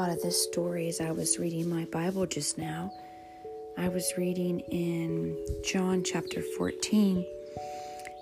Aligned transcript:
thought 0.00 0.08
of 0.08 0.22
this 0.22 0.42
story 0.42 0.88
as 0.88 0.98
I 0.98 1.10
was 1.10 1.38
reading 1.38 1.68
my 1.68 1.84
Bible 1.84 2.24
just 2.24 2.56
now. 2.56 2.90
I 3.76 3.90
was 3.90 4.14
reading 4.16 4.60
in 4.60 5.36
John 5.62 6.02
chapter 6.02 6.40
14, 6.40 7.22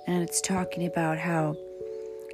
and 0.09 0.21
it's 0.25 0.41
talking 0.41 0.87
about 0.87 1.19
how 1.19 1.57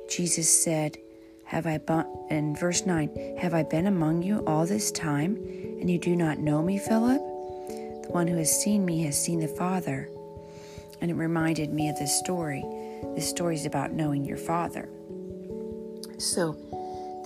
Jesus 0.09 0.49
said, 0.49 0.97
Have 1.45 1.67
I 1.67 1.77
been, 1.77 2.07
in 2.31 2.57
verse 2.57 2.87
9, 2.87 3.37
Have 3.39 3.53
I 3.53 3.65
been 3.65 3.87
among 3.87 4.23
you 4.23 4.39
all 4.47 4.65
this 4.65 4.91
time, 4.91 5.37
and 5.37 5.91
you 5.91 5.99
do 5.99 6.17
not 6.17 6.39
know 6.39 6.63
me, 6.63 6.79
Philip? 6.79 7.21
The 7.21 8.09
one 8.13 8.27
who 8.27 8.39
has 8.39 8.63
seen 8.63 8.87
me 8.87 9.03
has 9.03 9.23
seen 9.23 9.41
the 9.41 9.49
Father. 9.49 10.09
And 11.03 11.11
it 11.11 11.15
reminded 11.17 11.71
me 11.71 11.91
of 11.91 11.99
this 11.99 12.19
story. 12.19 12.65
This 13.15 13.29
story 13.29 13.57
is 13.57 13.67
about 13.67 13.93
knowing 13.93 14.25
your 14.25 14.39
Father. 14.39 14.89
So, 16.17 16.57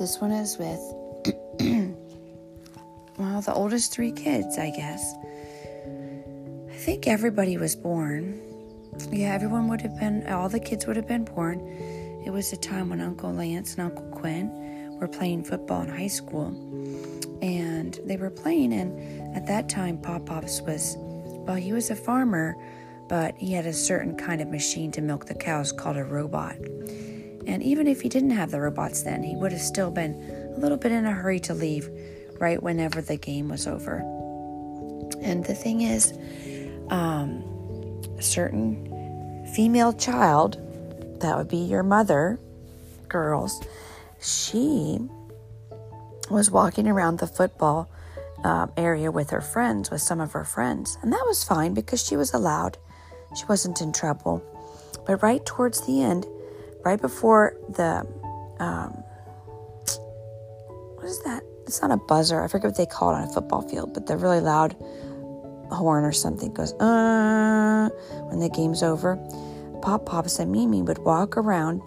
this 0.01 0.21
one 0.21 0.33
is 0.33 0.59
with 0.59 0.98
the 3.41 3.55
oldest 3.55 3.93
three 3.93 4.13
kids, 4.13 4.59
I 4.59 4.71
guess. 4.71 5.15
I 6.71 6.77
think 6.77 7.07
everybody 7.07 7.57
was 7.57 7.75
born. 7.77 8.41
Yeah, 9.11 9.35
everyone 9.35 9.69
would 9.69 9.81
have 9.81 9.99
been, 9.99 10.27
all 10.29 10.49
the 10.49 10.61
kids 10.61 10.87
would 10.87 10.97
have 10.97 11.07
been 11.07 11.25
born. 11.25 11.61
It 12.25 12.31
was 12.31 12.53
a 12.53 12.57
time 12.57 12.91
when 12.91 13.01
Uncle 13.01 13.33
Lance 13.33 13.75
and 13.75 13.83
Uncle 13.83 14.07
Quinn 14.11 14.97
were 15.01 15.09
playing 15.09 15.45
football 15.45 15.83
in 15.83 15.89
high 15.89 16.09
school. 16.09 16.49
And 17.43 17.99
they 18.05 18.17
were 18.17 18.31
playing, 18.31 18.73
and 18.73 19.37
at 19.37 19.47
that 19.47 19.69
time, 19.69 19.99
Pop 19.99 20.27
Pops 20.27 20.61
was, 20.63 20.97
well, 20.99 21.57
he 21.57 21.73
was 21.73 21.91
a 21.91 21.97
farmer, 21.97 22.57
but 23.09 23.37
he 23.39 23.53
had 23.53 23.67
a 23.67 23.73
certain 23.73 24.17
kind 24.17 24.41
of 24.41 24.49
machine 24.49 24.91
to 24.93 25.01
milk 25.01 25.27
the 25.27 25.35
cows 25.35 25.73
called 25.73 25.97
a 25.97 26.05
robot. 26.05 26.57
And 27.47 27.63
even 27.63 27.87
if 27.87 28.03
he 28.03 28.09
didn't 28.09 28.31
have 28.31 28.51
the 28.51 28.61
robots 28.61 29.03
then, 29.03 29.23
he 29.23 29.35
would 29.37 29.53
have 29.53 29.63
still 29.63 29.91
been 29.91 30.15
a 30.57 30.59
little 30.59 30.77
bit 30.77 30.93
in 30.93 31.07
a 31.07 31.13
hurry 31.13 31.41
to 31.41 31.55
leave 31.55 31.89
right 32.39 32.63
whenever 32.63 33.01
the 33.01 33.17
game 33.17 33.49
was 33.49 33.67
over. 33.67 33.99
And 35.21 35.45
the 35.45 35.55
thing 35.55 35.83
is, 35.83 36.13
um, 36.91 37.45
a 38.19 38.23
certain 38.23 39.47
female 39.55 39.93
child, 39.93 40.59
that 41.21 41.37
would 41.37 41.49
be 41.49 41.57
your 41.57 41.83
mother, 41.83 42.39
girls, 43.09 43.61
she 44.21 44.99
was 46.31 46.51
walking 46.51 46.87
around 46.87 47.19
the 47.19 47.27
football 47.27 47.89
um, 48.45 48.71
area 48.77 49.11
with 49.11 49.31
her 49.31 49.41
friends, 49.41 49.91
with 49.91 50.01
some 50.01 50.21
of 50.21 50.33
her 50.33 50.45
friends. 50.45 50.99
And 51.03 51.13
that 51.13 51.25
was 51.27 51.43
fine 51.43 51.75
because 51.75 52.05
she 52.05 52.17
was 52.17 52.35
allowed. 52.35 52.77
She 53.37 53.45
wasn't 53.47 53.81
in 53.81 53.93
trouble. 53.93 54.43
But 55.07 55.23
right 55.23 55.45
towards 55.45 55.87
the 55.87 56.03
end, 56.03 56.27
right 56.85 57.01
before 57.01 57.57
the 57.69 58.07
um, 58.61 58.91
what 60.95 61.07
is 61.07 61.23
that? 61.23 61.43
It's 61.69 61.83
not 61.83 61.91
a 61.91 61.99
buzzer. 61.99 62.43
I 62.43 62.49
forget 62.49 62.71
what 62.71 62.79
they 62.79 62.87
call 62.87 63.11
it 63.11 63.19
on 63.19 63.25
a 63.25 63.33
football 63.33 63.61
field, 63.61 63.93
but 63.93 64.07
the 64.07 64.17
really 64.17 64.41
loud 64.41 64.75
horn 65.71 66.03
or 66.03 66.13
something 66.13 66.55
goes 66.55 66.73
uh 66.81 67.91
when 68.29 68.41
the 68.41 68.49
game's 68.49 68.83
over. 68.83 69.17
Pop 69.83 70.07
Pops 70.07 70.39
and 70.39 70.51
Mimi 70.51 70.81
would 70.81 70.97
walk 71.01 71.37
around. 71.37 71.83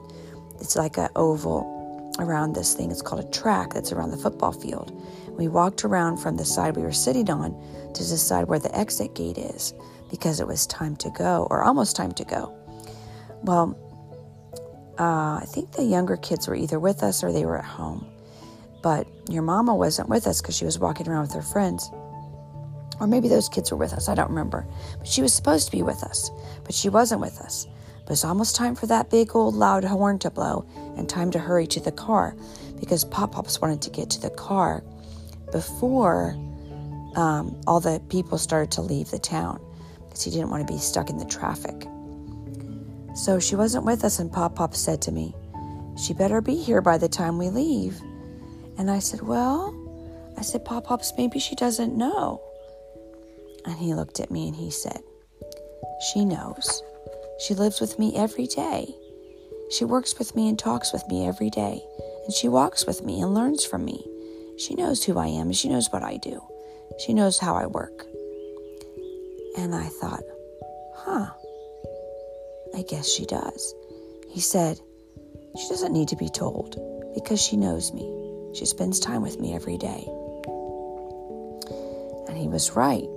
It's 0.59 0.75
like 0.75 0.97
an 0.97 1.09
oval 1.15 2.13
around 2.19 2.53
this 2.53 2.75
thing. 2.75 2.91
It's 2.91 3.01
called 3.01 3.25
a 3.25 3.29
track 3.31 3.73
that's 3.73 3.91
around 3.91 4.11
the 4.11 4.17
football 4.17 4.51
field. 4.51 4.91
We 5.31 5.47
walked 5.47 5.83
around 5.83 6.17
from 6.17 6.37
the 6.37 6.45
side 6.45 6.75
we 6.75 6.83
were 6.83 6.91
sitting 6.91 7.31
on 7.31 7.51
to 7.95 8.03
decide 8.03 8.47
where 8.47 8.59
the 8.59 8.73
exit 8.77 9.15
gate 9.15 9.39
is 9.39 9.73
because 10.11 10.39
it 10.39 10.45
was 10.45 10.67
time 10.67 10.95
to 10.97 11.09
go 11.09 11.47
or 11.49 11.63
almost 11.63 11.95
time 11.95 12.11
to 12.11 12.23
go. 12.23 12.55
Well, 13.41 13.75
uh, 14.99 15.39
I 15.41 15.45
think 15.47 15.71
the 15.71 15.83
younger 15.83 16.17
kids 16.17 16.47
were 16.47 16.55
either 16.55 16.79
with 16.79 17.01
us 17.01 17.23
or 17.23 17.31
they 17.31 17.45
were 17.45 17.57
at 17.57 17.65
home. 17.65 18.10
But 18.81 19.07
your 19.29 19.43
mama 19.43 19.75
wasn't 19.75 20.09
with 20.09 20.27
us 20.27 20.41
because 20.41 20.55
she 20.55 20.65
was 20.65 20.79
walking 20.79 21.07
around 21.07 21.21
with 21.21 21.33
her 21.33 21.41
friends. 21.41 21.89
Or 22.99 23.07
maybe 23.07 23.27
those 23.27 23.49
kids 23.49 23.71
were 23.71 23.77
with 23.77 23.93
us, 23.93 24.09
I 24.09 24.15
don't 24.15 24.29
remember. 24.29 24.65
But 24.99 25.07
she 25.07 25.21
was 25.21 25.33
supposed 25.33 25.65
to 25.65 25.71
be 25.71 25.83
with 25.83 26.03
us, 26.03 26.29
but 26.63 26.73
she 26.73 26.89
wasn't 26.89 27.21
with 27.21 27.39
us. 27.39 27.67
But 28.03 28.13
it's 28.13 28.25
almost 28.25 28.55
time 28.55 28.75
for 28.75 28.87
that 28.87 29.09
big 29.09 29.35
old 29.35 29.55
loud 29.55 29.83
horn 29.83 30.19
to 30.19 30.29
blow 30.29 30.65
and 30.97 31.09
time 31.09 31.31
to 31.31 31.39
hurry 31.39 31.67
to 31.67 31.79
the 31.79 31.91
car 31.91 32.35
because 32.79 33.05
Pop 33.05 33.33
Pops 33.33 33.61
wanted 33.61 33.81
to 33.83 33.89
get 33.89 34.09
to 34.11 34.21
the 34.21 34.29
car 34.31 34.83
before 35.51 36.35
um, 37.15 37.59
all 37.67 37.79
the 37.79 38.01
people 38.09 38.37
started 38.37 38.71
to 38.71 38.81
leave 38.81 39.11
the 39.11 39.19
town 39.19 39.59
because 40.03 40.23
he 40.23 40.31
didn't 40.31 40.49
want 40.49 40.67
to 40.67 40.73
be 40.73 40.79
stuck 40.79 41.09
in 41.09 41.17
the 41.17 41.25
traffic. 41.25 41.87
So 43.15 43.39
she 43.39 43.55
wasn't 43.55 43.85
with 43.85 44.03
us, 44.03 44.19
and 44.19 44.31
Pop 44.31 44.55
Pop 44.55 44.75
said 44.75 45.01
to 45.03 45.11
me, 45.11 45.35
She 45.97 46.13
better 46.13 46.41
be 46.41 46.55
here 46.55 46.81
by 46.81 46.97
the 46.97 47.09
time 47.09 47.37
we 47.37 47.49
leave. 47.49 48.01
And 48.81 48.89
I 48.89 48.97
said, 48.97 49.21
Well, 49.21 49.75
I 50.39 50.41
said, 50.41 50.65
Pop 50.65 50.85
Pops, 50.85 51.13
maybe 51.15 51.37
she 51.37 51.53
doesn't 51.53 51.95
know. 51.95 52.41
And 53.63 53.77
he 53.77 53.93
looked 53.93 54.19
at 54.19 54.31
me 54.31 54.47
and 54.47 54.55
he 54.55 54.71
said, 54.71 55.03
She 56.11 56.25
knows. 56.25 56.81
She 57.45 57.53
lives 57.53 57.79
with 57.79 57.99
me 57.99 58.15
every 58.15 58.47
day. 58.47 58.91
She 59.69 59.85
works 59.85 60.17
with 60.17 60.35
me 60.35 60.49
and 60.49 60.57
talks 60.57 60.91
with 60.91 61.07
me 61.09 61.27
every 61.27 61.51
day. 61.51 61.79
And 62.25 62.33
she 62.33 62.47
walks 62.47 62.87
with 62.87 63.03
me 63.03 63.21
and 63.21 63.35
learns 63.35 63.63
from 63.63 63.85
me. 63.85 64.03
She 64.57 64.73
knows 64.73 65.03
who 65.03 65.15
I 65.19 65.27
am 65.27 65.51
she 65.51 65.69
knows 65.69 65.89
what 65.91 66.01
I 66.01 66.17
do. 66.17 66.41
She 67.05 67.13
knows 67.13 67.37
how 67.37 67.53
I 67.53 67.67
work. 67.67 68.07
And 69.59 69.75
I 69.75 69.89
thought, 69.89 70.23
huh, 70.95 71.29
I 72.75 72.81
guess 72.81 73.07
she 73.07 73.27
does. 73.27 73.75
He 74.31 74.39
said, 74.41 74.79
She 75.55 75.69
doesn't 75.69 75.93
need 75.93 76.07
to 76.07 76.15
be 76.15 76.29
told 76.29 76.79
because 77.13 77.39
she 77.39 77.57
knows 77.57 77.93
me. 77.93 78.20
She 78.53 78.65
spends 78.65 78.99
time 78.99 79.21
with 79.21 79.39
me 79.39 79.53
every 79.53 79.77
day. 79.77 80.05
And 82.27 82.37
he 82.37 82.47
was 82.47 82.71
right. 82.75 83.07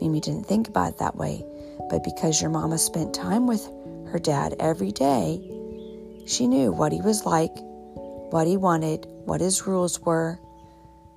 Mimi 0.00 0.20
didn't 0.20 0.46
think 0.46 0.68
about 0.68 0.90
it 0.90 0.98
that 0.98 1.16
way, 1.16 1.44
but 1.90 2.02
because 2.02 2.40
your 2.40 2.50
mama 2.50 2.78
spent 2.78 3.14
time 3.14 3.46
with 3.46 3.64
her 4.10 4.18
dad 4.18 4.56
every 4.58 4.90
day, 4.90 5.40
she 6.26 6.46
knew 6.46 6.72
what 6.72 6.92
he 6.92 7.00
was 7.00 7.24
like, 7.24 7.52
what 7.54 8.46
he 8.46 8.56
wanted, 8.56 9.06
what 9.24 9.40
his 9.40 9.66
rules 9.66 10.00
were, 10.00 10.38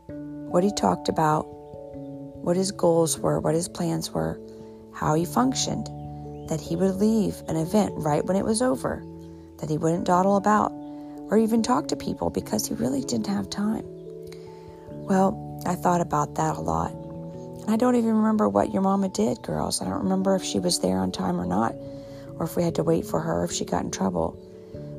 what 0.08 0.64
he 0.64 0.72
talked 0.72 1.10
about, 1.10 1.44
what 1.44 2.58
his 2.58 2.72
goals 2.72 3.18
were, 3.18 3.40
what 3.40 3.56
his 3.56 3.70
plans 3.70 4.12
were, 4.12 4.40
how 4.94 5.14
he 5.14 5.26
functioned, 5.26 5.88
that 6.50 6.62
he 6.62 6.76
would 6.76 6.96
leave 6.96 7.42
an 7.48 7.56
event 7.56 7.94
right 7.96 8.26
when 8.26 8.38
it 8.38 8.46
was 8.46 8.62
over, 8.62 9.04
that 9.60 9.70
he 9.70 9.78
wouldn't 9.78 10.06
dawdle 10.06 10.36
about 10.36 10.72
or 11.30 11.38
even 11.38 11.64
talk 11.64 11.88
to 11.88 11.96
people 11.96 12.30
because 12.30 12.68
he 12.68 12.74
really 12.74 13.02
didn't 13.02 13.28
have 13.28 13.50
time. 13.50 13.84
Well, 14.90 15.62
I 15.66 15.76
thought 15.76 16.02
about 16.02 16.36
that 16.36 16.56
a 16.56 16.62
lot. 16.62 16.92
And 16.92 17.72
I 17.72 17.78
don't 17.78 17.96
even 17.96 18.16
remember 18.16 18.50
what 18.50 18.74
your 18.74 18.82
mama 18.82 19.10
did, 19.10 19.42
girls. 19.42 19.82
I 19.82 19.86
don't 19.86 20.04
remember 20.04 20.36
if 20.36 20.44
she 20.44 20.60
was 20.60 20.80
there 20.80 20.98
on 20.98 21.12
time 21.12 21.40
or 21.40 21.46
not, 21.46 21.74
or 22.36 22.46
if 22.46 22.56
we 22.56 22.64
had 22.64 22.76
to 22.76 22.84
wait 22.84 23.06
for 23.06 23.20
her, 23.20 23.44
if 23.44 23.52
she 23.52 23.66
got 23.66 23.84
in 23.84 23.92
trouble. 23.92 24.38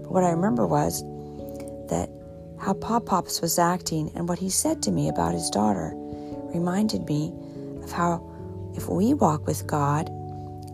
But 0.03 0.13
what 0.13 0.25
I 0.25 0.31
remember 0.31 0.67
was 0.67 1.03
that 1.89 2.09
how 2.61 2.75
Pop 2.75 3.07
Pops 3.07 3.41
was 3.41 3.59
acting 3.59 4.11
and 4.15 4.29
what 4.29 4.39
he 4.39 4.49
said 4.49 4.83
to 4.85 4.91
me 4.91 5.09
about 5.09 5.35
his 5.35 5.51
daughter 5.51 5.93
reminded 6.55 7.05
me 7.07 7.33
of 7.83 7.93
how 7.93 8.23
if 8.77 8.89
we 8.89 9.15
walk 9.15 9.47
with 9.47 9.67
God 9.67 10.09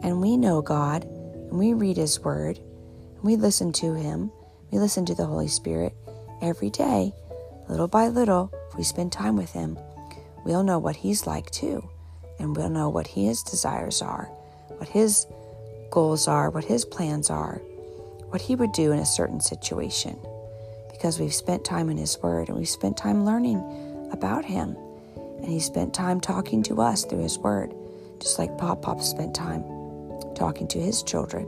and 0.03 0.21
we 0.21 0.37
know 0.37 0.62
God 0.62 1.05
and 1.05 1.59
we 1.59 1.72
read 1.72 1.97
His 1.97 2.21
Word 2.21 2.59
and 2.59 3.22
we 3.22 3.37
listen 3.37 3.72
to 3.75 3.94
Him, 3.94 4.31
we 4.70 4.78
listen 4.78 5.04
to 5.06 5.14
the 5.14 5.26
Holy 5.26 5.48
Spirit 5.48 5.94
every 6.42 6.70
day, 6.70 7.12
little 7.69 7.88
by 7.88 8.08
little, 8.08 8.53
if 8.70 8.76
we 8.76 8.84
spend 8.84 9.12
time 9.12 9.36
with 9.36 9.53
Him, 9.53 9.78
we'll 10.44 10.62
know 10.62 10.78
what 10.78 10.97
He's 10.97 11.26
like 11.26 11.50
too. 11.50 11.88
And 12.38 12.56
we'll 12.56 12.70
know 12.70 12.88
what 12.88 13.06
His 13.06 13.42
desires 13.42 14.00
are, 14.00 14.25
what 14.78 14.88
His 14.88 15.26
goals 15.91 16.26
are, 16.26 16.50
what 16.50 16.64
His 16.64 16.84
plans 16.84 17.28
are, 17.28 17.56
what 18.28 18.40
He 18.40 18.55
would 18.55 18.72
do 18.72 18.93
in 18.93 18.99
a 18.99 19.06
certain 19.06 19.40
situation. 19.40 20.19
Because 20.90 21.19
we've 21.19 21.34
spent 21.34 21.64
time 21.64 21.90
in 21.90 21.99
His 21.99 22.19
Word 22.23 22.49
and 22.49 22.56
we've 22.56 22.69
spent 22.69 22.96
time 22.96 23.25
learning 23.25 23.58
about 24.12 24.44
Him. 24.44 24.76
And 25.16 25.49
He 25.49 25.61
spent 25.61 25.93
time 25.93 26.20
talking 26.20 26.62
to 26.64 26.81
us 26.81 27.05
through 27.05 27.23
His 27.23 27.38
Word, 27.38 27.75
just 28.20 28.38
like 28.38 28.56
Pop 28.56 28.82
Pop 28.82 29.02
spent 29.02 29.34
time 29.34 29.64
talking 30.40 30.66
to 30.69 30.81
his 30.81 31.02
children. 31.02 31.44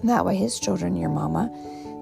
And 0.00 0.10
that 0.10 0.26
way, 0.26 0.36
his 0.36 0.58
children, 0.58 0.96
your 0.96 1.08
mama, 1.08 1.48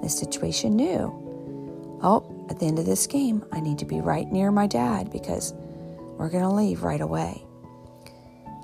this 0.02 0.18
situation 0.18 0.76
knew. 0.76 1.98
Oh, 2.02 2.46
at 2.50 2.58
the 2.58 2.66
end 2.66 2.78
of 2.78 2.86
this 2.86 3.06
game, 3.06 3.44
I 3.52 3.60
need 3.60 3.78
to 3.78 3.84
be 3.84 4.00
right 4.00 4.30
near 4.30 4.50
my 4.50 4.66
dad 4.66 5.10
because 5.10 5.52
we're 6.16 6.30
going 6.30 6.44
to 6.44 6.50
leave 6.50 6.82
right 6.82 7.00
away. 7.00 7.42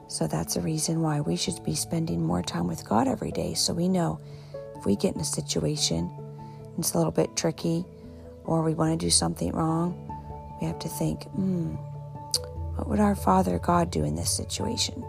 So 0.08 0.26
that's 0.26 0.56
a 0.56 0.60
reason 0.60 1.02
why 1.02 1.20
we 1.20 1.36
should 1.36 1.62
be 1.64 1.74
spending 1.74 2.22
more 2.22 2.42
time 2.42 2.66
with 2.66 2.88
God 2.88 3.08
every 3.08 3.32
day 3.32 3.54
so 3.54 3.74
we 3.74 3.88
know 3.88 4.20
if 4.76 4.86
we 4.86 4.96
get 4.96 5.14
in 5.14 5.20
a 5.20 5.24
situation 5.24 6.10
it's 6.78 6.92
a 6.92 6.98
little 6.98 7.12
bit 7.12 7.34
tricky 7.36 7.84
or 8.44 8.62
we 8.62 8.74
want 8.74 8.98
to 8.98 9.06
do 9.06 9.10
something 9.10 9.52
wrong, 9.52 9.94
we 10.60 10.66
have 10.66 10.78
to 10.80 10.88
think, 10.88 11.24
hmm, 11.30 11.74
what 12.76 12.88
would 12.88 13.00
our 13.00 13.14
Father 13.14 13.58
God 13.58 13.90
do 13.90 14.04
in 14.04 14.14
this 14.14 14.30
situation? 14.30 15.02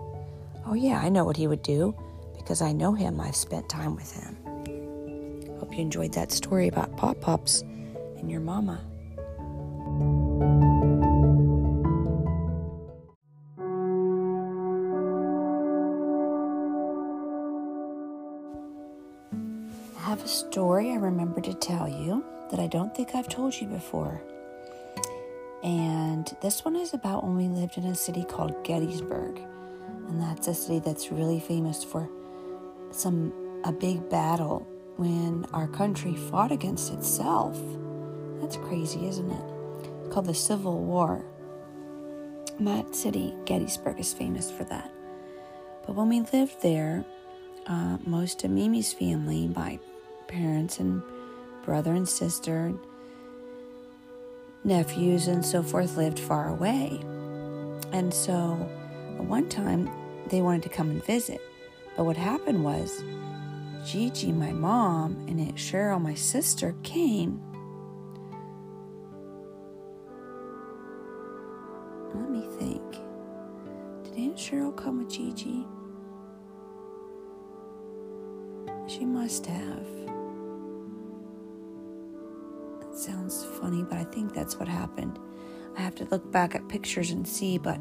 Oh, 0.65 0.73
yeah, 0.73 0.99
I 0.99 1.09
know 1.09 1.25
what 1.25 1.37
He 1.37 1.47
would 1.47 1.61
do 1.61 1.95
because 2.35 2.61
I 2.61 2.71
know 2.71 2.93
Him. 2.93 3.19
I've 3.19 3.35
spent 3.35 3.69
time 3.69 3.95
with 3.95 4.11
Him. 4.11 4.37
Hope 5.59 5.73
you 5.73 5.81
enjoyed 5.81 6.13
that 6.13 6.31
story 6.31 6.67
about 6.67 6.95
pop 6.97 7.19
pops 7.19 7.63
and 8.17 8.29
your 8.29 8.39
mama. 8.39 8.79
I 19.97 20.09
have 20.09 20.23
a 20.23 20.27
story 20.27 20.91
I 20.91 20.95
remember 20.95 21.41
to 21.41 21.53
tell 21.53 21.89
you 21.89 22.23
that 22.51 22.59
I 22.59 22.67
don't 22.67 22.95
think 22.95 23.15
I've 23.15 23.27
told 23.27 23.59
you 23.59 23.67
before. 23.67 24.21
And 25.63 26.33
this 26.41 26.63
one 26.63 26.75
is 26.75 26.93
about 26.93 27.23
when 27.23 27.35
we 27.35 27.47
lived 27.47 27.77
in 27.77 27.85
a 27.85 27.95
city 27.95 28.23
called 28.23 28.63
Gettysburg. 28.63 29.41
And 30.07 30.21
that's 30.21 30.47
a 30.47 30.53
city 30.53 30.79
that's 30.79 31.11
really 31.11 31.39
famous 31.39 31.83
for 31.83 32.07
some 32.91 33.33
a 33.65 33.71
big 33.71 34.07
battle 34.09 34.65
when 34.97 35.45
our 35.53 35.67
country 35.67 36.15
fought 36.15 36.51
against 36.51 36.91
itself. 36.91 37.57
That's 38.41 38.57
crazy, 38.57 39.07
isn't 39.07 39.29
it? 39.29 39.43
It's 40.03 40.13
called 40.13 40.25
the 40.25 40.33
Civil 40.33 40.79
War. 40.83 41.23
that 42.59 42.95
city, 42.95 43.35
Gettysburg, 43.45 43.99
is 43.99 44.13
famous 44.13 44.49
for 44.49 44.63
that. 44.65 44.91
But 45.85 45.95
when 45.95 46.09
we 46.09 46.21
lived 46.33 46.61
there, 46.61 47.05
uh, 47.67 47.97
most 48.05 48.43
of 48.43 48.51
Mimi's 48.51 48.91
family, 48.91 49.47
my 49.47 49.79
parents 50.27 50.79
and 50.79 51.03
brother 51.63 51.93
and 51.93 52.09
sister, 52.09 52.73
nephews, 54.63 55.27
and 55.27 55.45
so 55.45 55.61
forth, 55.61 55.95
lived 55.95 56.19
far 56.19 56.49
away. 56.49 56.99
And 57.91 58.13
so 58.13 58.55
one 59.17 59.47
time 59.49 59.89
they 60.29 60.41
wanted 60.41 60.63
to 60.63 60.69
come 60.69 60.89
and 60.89 61.03
visit. 61.05 61.41
But 61.95 62.05
what 62.05 62.17
happened 62.17 62.63
was 62.63 63.03
Gigi, 63.87 64.33
my 64.33 64.51
mom, 64.51 65.13
and 65.29 65.39
Aunt 65.39 65.55
Cheryl, 65.55 66.01
my 66.01 66.13
sister, 66.13 66.75
came. 66.83 67.41
Let 72.13 72.29
me 72.29 72.45
think. 72.59 72.83
Did 74.03 74.13
Aunt 74.17 74.35
Cheryl 74.35 74.75
come 74.75 74.97
with 74.97 75.09
Gigi? 75.09 75.65
She 78.93 79.05
must 79.05 79.45
have. 79.45 79.87
That 82.81 82.93
sounds 82.93 83.45
funny, 83.61 83.83
but 83.83 83.97
I 83.97 84.03
think 84.03 84.33
that's 84.33 84.57
what 84.57 84.67
happened. 84.67 85.17
I 85.77 85.81
have 85.81 85.95
to 85.95 86.05
look 86.11 86.29
back 86.29 86.55
at 86.55 86.67
pictures 86.67 87.11
and 87.11 87.25
see, 87.25 87.57
but 87.57 87.79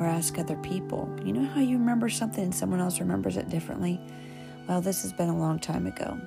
or 0.00 0.06
ask 0.06 0.36
other 0.36 0.56
people. 0.56 1.08
You 1.24 1.32
know 1.32 1.48
how 1.48 1.60
you 1.60 1.78
remember 1.78 2.08
something 2.08 2.42
and 2.42 2.54
someone 2.54 2.80
else 2.80 2.98
remembers 2.98 3.36
it 3.36 3.48
differently? 3.48 4.00
Well, 4.68 4.82
this 4.82 5.00
has 5.00 5.14
been 5.14 5.30
a 5.30 5.36
long 5.36 5.58
time 5.58 5.86
ago. 5.86 6.20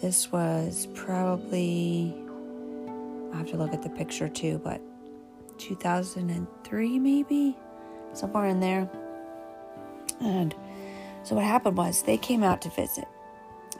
This 0.00 0.30
was 0.30 0.86
probably, 0.94 2.14
I 3.32 3.36
have 3.36 3.48
to 3.50 3.56
look 3.56 3.74
at 3.74 3.82
the 3.82 3.90
picture 3.90 4.28
too, 4.28 4.60
but 4.62 4.80
2003 5.58 6.98
maybe? 7.00 7.56
Somewhere 8.12 8.46
in 8.46 8.60
there. 8.60 8.88
And 10.20 10.54
so 11.24 11.34
what 11.34 11.44
happened 11.44 11.76
was 11.76 12.04
they 12.04 12.16
came 12.16 12.44
out 12.44 12.62
to 12.62 12.70
visit 12.70 13.06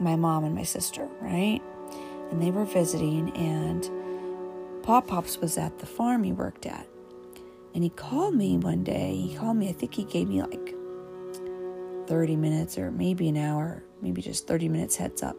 my 0.01 0.17
mom 0.17 0.43
and 0.43 0.57
my 0.57 0.65
sister, 0.65 1.07
right? 1.21 1.61
And 2.33 2.43
they 2.43 2.51
were 2.51 2.65
visiting, 2.65 3.31
and 3.37 3.89
Pop 4.83 5.07
Pops 5.07 5.39
was 5.39 5.57
at 5.57 5.79
the 5.79 5.87
farm 5.87 6.25
he 6.25 6.33
worked 6.33 6.67
at. 6.67 6.89
And 7.75 7.85
he 7.85 7.91
called 7.91 8.35
me 8.35 8.57
one 8.57 8.83
day. 8.83 9.15
He 9.15 9.37
called 9.37 9.57
me, 9.57 9.69
I 9.69 9.73
think 9.73 9.95
he 9.95 10.03
gave 10.03 10.29
me 10.29 10.43
like 10.43 10.75
30 12.07 12.37
minutes 12.37 12.79
or 12.79 12.91
maybe 12.91 13.29
an 13.29 13.37
hour, 13.37 13.83
maybe 14.01 14.23
just 14.23 14.47
30 14.47 14.69
minutes 14.69 14.97
heads 14.97 15.23
up. 15.23 15.37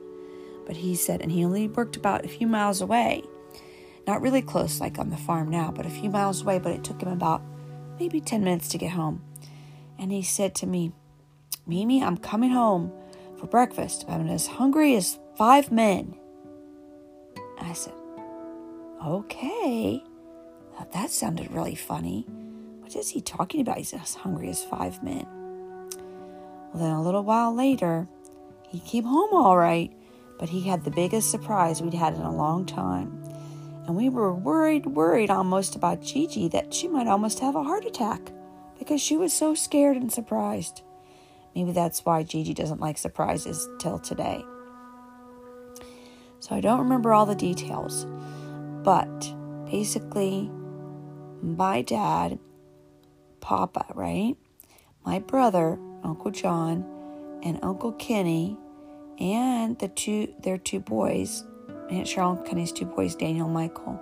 But 0.65 0.77
he 0.77 0.95
said, 0.95 1.21
and 1.21 1.31
he 1.31 1.43
only 1.43 1.67
worked 1.67 1.95
about 1.95 2.25
a 2.25 2.29
few 2.29 2.47
miles 2.47 2.81
away. 2.81 3.23
Not 4.07 4.21
really 4.21 4.41
close, 4.41 4.79
like 4.79 4.99
on 4.99 5.09
the 5.09 5.17
farm 5.17 5.49
now, 5.49 5.71
but 5.71 5.85
a 5.85 5.89
few 5.89 6.09
miles 6.09 6.41
away. 6.41 6.59
But 6.59 6.73
it 6.73 6.83
took 6.83 7.01
him 7.01 7.09
about 7.09 7.41
maybe 7.99 8.19
10 8.19 8.43
minutes 8.43 8.69
to 8.69 8.77
get 8.77 8.91
home. 8.91 9.21
And 9.97 10.11
he 10.11 10.21
said 10.21 10.55
to 10.55 10.67
me, 10.67 10.91
Mimi, 11.65 12.03
I'm 12.03 12.17
coming 12.17 12.51
home 12.51 12.91
for 13.37 13.47
breakfast. 13.47 14.05
I'm 14.07 14.27
as 14.27 14.47
hungry 14.47 14.95
as 14.95 15.19
five 15.37 15.71
men. 15.71 16.15
I 17.59 17.73
said, 17.73 17.93
Okay. 19.05 20.03
That 20.91 21.09
sounded 21.09 21.51
really 21.51 21.75
funny. 21.75 22.25
What 22.79 22.95
is 22.95 23.09
he 23.09 23.21
talking 23.21 23.61
about? 23.61 23.77
He's 23.77 23.93
as 23.93 24.15
hungry 24.15 24.49
as 24.49 24.63
five 24.63 25.01
men. 25.01 25.25
Then 26.73 26.91
a 26.91 27.01
little 27.03 27.23
while 27.23 27.53
later, 27.53 28.07
he 28.67 28.79
came 28.79 29.03
home 29.03 29.33
all 29.33 29.57
right, 29.57 29.91
but 30.39 30.49
he 30.49 30.61
had 30.61 30.83
the 30.83 30.91
biggest 30.91 31.29
surprise 31.29 31.81
we'd 31.81 31.93
had 31.93 32.15
in 32.15 32.21
a 32.21 32.35
long 32.35 32.65
time. 32.65 33.23
And 33.85 33.95
we 33.95 34.09
were 34.09 34.33
worried, 34.33 34.85
worried 34.85 35.29
almost 35.29 35.75
about 35.75 36.01
Gigi 36.01 36.47
that 36.49 36.73
she 36.73 36.87
might 36.87 37.07
almost 37.07 37.39
have 37.39 37.55
a 37.55 37.63
heart 37.63 37.85
attack 37.85 38.31
because 38.79 39.01
she 39.01 39.17
was 39.17 39.33
so 39.33 39.53
scared 39.53 39.97
and 39.97 40.11
surprised. 40.11 40.81
Maybe 41.55 41.71
that's 41.71 42.03
why 42.03 42.23
Gigi 42.23 42.53
doesn't 42.53 42.79
like 42.79 42.97
surprises 42.97 43.67
till 43.79 43.99
today. 43.99 44.43
So 46.39 46.55
I 46.55 46.61
don't 46.61 46.79
remember 46.79 47.13
all 47.13 47.25
the 47.25 47.35
details, 47.35 48.05
but 48.83 49.33
basically, 49.69 50.49
my 51.41 51.81
dad, 51.81 52.39
Papa, 53.39 53.85
right? 53.93 54.35
My 55.05 55.19
brother, 55.19 55.77
Uncle 56.03 56.31
John, 56.31 56.85
and 57.43 57.59
Uncle 57.61 57.91
Kenny, 57.93 58.57
and 59.19 59.77
the 59.79 59.87
two 59.89 60.33
their 60.41 60.57
two 60.57 60.79
boys, 60.79 61.43
Aunt 61.89 62.07
Cheryl 62.07 62.37
and 62.37 62.47
Kenny's 62.47 62.71
two 62.71 62.85
boys, 62.85 63.15
Daniel 63.15 63.49
Michael, 63.49 64.01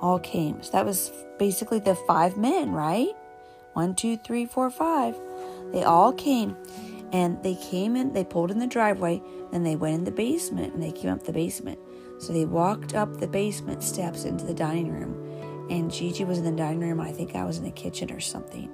all 0.00 0.18
came. 0.18 0.62
So 0.62 0.72
that 0.72 0.84
was 0.84 1.12
basically 1.38 1.80
the 1.80 1.94
five 2.06 2.36
men, 2.36 2.72
right? 2.72 3.12
One, 3.72 3.94
two, 3.94 4.16
three, 4.16 4.46
four, 4.46 4.70
five. 4.70 5.16
They 5.72 5.82
all 5.82 6.12
came. 6.12 6.56
And 7.12 7.42
they 7.42 7.54
came 7.54 7.94
in, 7.94 8.12
they 8.12 8.24
pulled 8.24 8.50
in 8.50 8.58
the 8.58 8.66
driveway, 8.66 9.22
then 9.52 9.62
they 9.62 9.76
went 9.76 9.94
in 9.94 10.04
the 10.04 10.10
basement 10.10 10.74
and 10.74 10.82
they 10.82 10.90
came 10.90 11.10
up 11.10 11.22
the 11.22 11.32
basement. 11.32 11.78
So 12.18 12.32
they 12.32 12.44
walked 12.46 12.94
up 12.94 13.20
the 13.20 13.28
basement 13.28 13.82
steps 13.82 14.24
into 14.24 14.44
the 14.44 14.54
dining 14.54 14.90
room 14.90 15.26
and 15.70 15.92
Gigi 15.92 16.24
was 16.24 16.38
in 16.38 16.44
the 16.44 16.52
dining 16.52 16.80
room. 16.80 17.00
I 17.00 17.12
think 17.12 17.34
I 17.34 17.44
was 17.44 17.58
in 17.58 17.64
the 17.64 17.70
kitchen 17.70 18.10
or 18.12 18.20
something. 18.20 18.70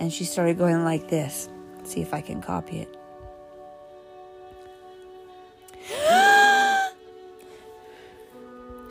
And 0.00 0.12
she 0.12 0.24
started 0.24 0.58
going 0.58 0.84
like 0.84 1.08
this. 1.08 1.48
See 1.84 2.00
if 2.00 2.12
I 2.14 2.20
can 2.20 2.42
copy 2.42 2.80
it. 2.80 2.96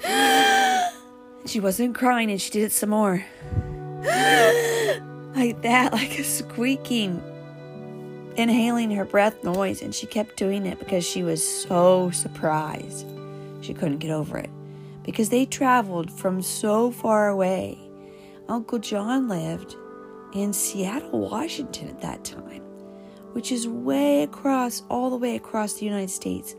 she 1.47 1.59
wasn't 1.59 1.95
crying 1.95 2.31
and 2.31 2.41
she 2.41 2.51
did 2.51 2.63
it 2.63 2.71
some 2.71 2.91
more. 2.91 3.25
like 5.35 5.61
that, 5.61 5.89
like 5.93 6.19
a 6.19 6.23
squeaking, 6.23 7.21
inhaling 8.35 8.91
her 8.91 9.05
breath 9.05 9.43
noise. 9.43 9.81
And 9.81 9.93
she 9.93 10.05
kept 10.05 10.37
doing 10.37 10.65
it 10.65 10.79
because 10.79 11.05
she 11.05 11.23
was 11.23 11.45
so 11.45 12.11
surprised. 12.11 13.07
She 13.61 13.73
couldn't 13.73 13.99
get 13.99 14.11
over 14.11 14.37
it 14.37 14.49
because 15.03 15.29
they 15.29 15.45
traveled 15.45 16.11
from 16.11 16.41
so 16.41 16.91
far 16.91 17.29
away. 17.29 17.77
Uncle 18.49 18.79
John 18.79 19.27
lived 19.27 19.75
in 20.33 20.51
Seattle, 20.53 21.29
Washington 21.29 21.89
at 21.89 22.01
that 22.01 22.23
time, 22.23 22.62
which 23.33 23.51
is 23.51 23.67
way 23.67 24.23
across, 24.23 24.83
all 24.89 25.09
the 25.09 25.17
way 25.17 25.35
across 25.35 25.73
the 25.73 25.85
United 25.85 26.09
States, 26.09 26.55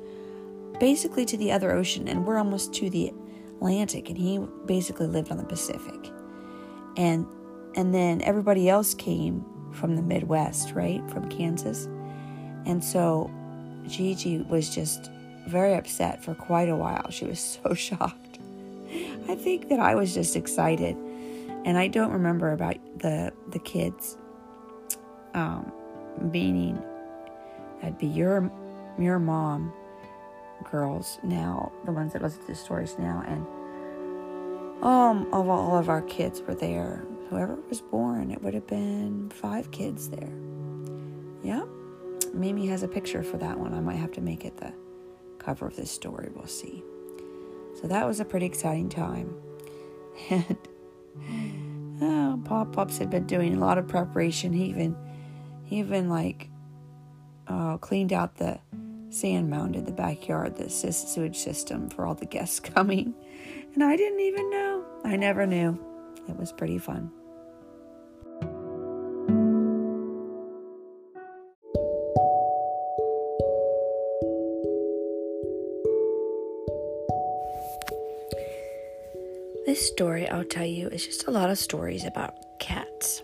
basically 0.78 1.24
to 1.24 1.36
the 1.36 1.50
other 1.50 1.72
ocean, 1.72 2.08
and 2.08 2.26
we're 2.26 2.38
almost 2.38 2.74
to 2.74 2.90
the 2.90 3.12
Atlantic, 3.56 4.08
and 4.08 4.18
he 4.18 4.38
basically 4.66 5.06
lived 5.06 5.30
on 5.30 5.38
the 5.38 5.44
Pacific. 5.44 6.10
And 6.96 7.26
and 7.76 7.94
then 7.94 8.22
everybody 8.22 8.68
else 8.68 8.94
came 8.94 9.44
from 9.72 9.96
the 9.96 10.02
Midwest, 10.02 10.72
right? 10.72 11.02
From 11.10 11.28
Kansas. 11.28 11.86
And 12.66 12.84
so 12.84 13.30
Gigi 13.86 14.42
was 14.42 14.72
just 14.72 15.10
very 15.48 15.74
upset 15.74 16.22
for 16.22 16.34
quite 16.34 16.68
a 16.68 16.76
while. 16.76 17.10
She 17.10 17.24
was 17.24 17.40
so 17.64 17.74
shocked. 17.74 18.38
I 19.28 19.34
think 19.34 19.68
that 19.70 19.80
I 19.80 19.94
was 19.94 20.14
just 20.14 20.36
excited, 20.36 20.96
and 21.64 21.78
I 21.78 21.88
don't 21.88 22.12
remember 22.12 22.52
about 22.52 22.76
the 22.98 23.32
the 23.50 23.58
kids. 23.58 24.16
Um, 25.34 25.72
meaning 26.20 26.82
that'd 27.80 27.98
be 27.98 28.06
your 28.06 28.50
your 28.98 29.18
mom, 29.18 29.72
girls 30.70 31.18
now, 31.22 31.72
the 31.84 31.92
ones 31.92 32.12
that 32.12 32.22
listen 32.22 32.40
to 32.42 32.46
the 32.46 32.54
stories 32.54 32.96
now, 32.98 33.24
and 33.26 33.46
um, 34.84 35.26
of 35.32 35.48
all 35.48 35.76
of 35.76 35.88
our 35.88 36.02
kids 36.02 36.42
were 36.42 36.54
there. 36.54 37.04
Whoever 37.30 37.58
was 37.68 37.80
born, 37.80 38.30
it 38.30 38.42
would 38.42 38.54
have 38.54 38.66
been 38.66 39.30
five 39.30 39.70
kids 39.70 40.10
there. 40.10 40.30
Yeah. 41.42 41.64
Mimi 42.32 42.66
has 42.66 42.82
a 42.82 42.88
picture 42.88 43.22
for 43.22 43.38
that 43.38 43.58
one. 43.58 43.74
I 43.74 43.80
might 43.80 43.96
have 43.96 44.12
to 44.12 44.20
make 44.20 44.44
it 44.44 44.56
the 44.58 44.72
cover 45.38 45.66
of 45.66 45.76
this 45.76 45.90
story. 45.90 46.28
We'll 46.34 46.46
see. 46.46 46.82
So 47.80 47.88
that 47.88 48.06
was 48.06 48.20
a 48.20 48.24
pretty 48.24 48.46
exciting 48.46 48.88
time. 48.88 49.34
And 52.00 52.02
oh, 52.02 52.42
Pop 52.44 52.72
Pops 52.72 52.98
had 52.98 53.08
been 53.10 53.26
doing 53.26 53.54
a 53.56 53.60
lot 53.60 53.78
of 53.78 53.86
preparation. 53.86 54.52
He 54.52 54.64
even, 54.64 54.96
he 55.64 55.78
even 55.78 56.08
like 56.08 56.48
uh, 57.48 57.78
cleaned 57.78 58.12
out 58.12 58.36
the 58.36 58.58
sand 59.10 59.48
mound 59.48 59.76
in 59.76 59.84
the 59.84 59.92
backyard, 59.92 60.56
the 60.56 60.68
sewage 60.68 61.38
system 61.38 61.88
for 61.88 62.04
all 62.06 62.14
the 62.14 62.26
guests 62.26 62.60
coming. 62.74 63.14
And 63.74 63.82
I 63.82 63.96
didn't 63.96 64.20
even 64.20 64.50
know. 64.50 64.84
I 65.04 65.16
never 65.16 65.46
knew. 65.46 65.78
It 66.28 66.36
was 66.36 66.52
pretty 66.52 66.78
fun. 66.78 67.10
This 79.66 79.88
story 79.88 80.28
I'll 80.28 80.44
tell 80.44 80.66
you 80.66 80.88
is 80.88 81.04
just 81.06 81.26
a 81.26 81.30
lot 81.30 81.50
of 81.50 81.58
stories 81.58 82.04
about 82.04 82.34
cats. 82.60 83.22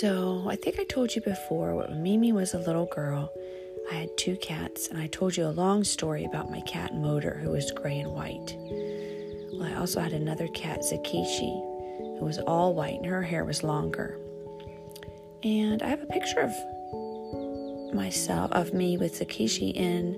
So, 0.00 0.42
I 0.46 0.56
think 0.56 0.80
I 0.80 0.84
told 0.84 1.14
you 1.14 1.20
before 1.20 1.74
when 1.74 2.02
Mimi 2.02 2.32
was 2.32 2.54
a 2.54 2.58
little 2.58 2.86
girl, 2.86 3.30
I 3.90 3.96
had 3.96 4.16
two 4.16 4.34
cats, 4.36 4.88
and 4.88 4.98
I 4.98 5.08
told 5.08 5.36
you 5.36 5.44
a 5.44 5.52
long 5.52 5.84
story 5.84 6.24
about 6.24 6.50
my 6.50 6.62
cat 6.62 6.94
Motor, 6.94 7.34
who 7.34 7.50
was 7.50 7.70
gray 7.70 7.98
and 7.98 8.10
white. 8.10 8.56
Well, 9.52 9.64
I 9.64 9.74
also 9.74 10.00
had 10.00 10.14
another 10.14 10.48
cat, 10.48 10.80
Zakishi, 10.80 11.52
who 12.18 12.24
was 12.24 12.38
all 12.38 12.72
white, 12.72 12.94
and 12.94 13.04
her 13.04 13.20
hair 13.20 13.44
was 13.44 13.62
longer. 13.62 14.18
And 15.42 15.82
I 15.82 15.88
have 15.88 16.02
a 16.02 16.06
picture 16.06 16.40
of 16.40 17.94
myself, 17.94 18.52
of 18.52 18.72
me 18.72 18.96
with 18.96 19.20
Zakishi 19.20 19.74
in 19.74 20.16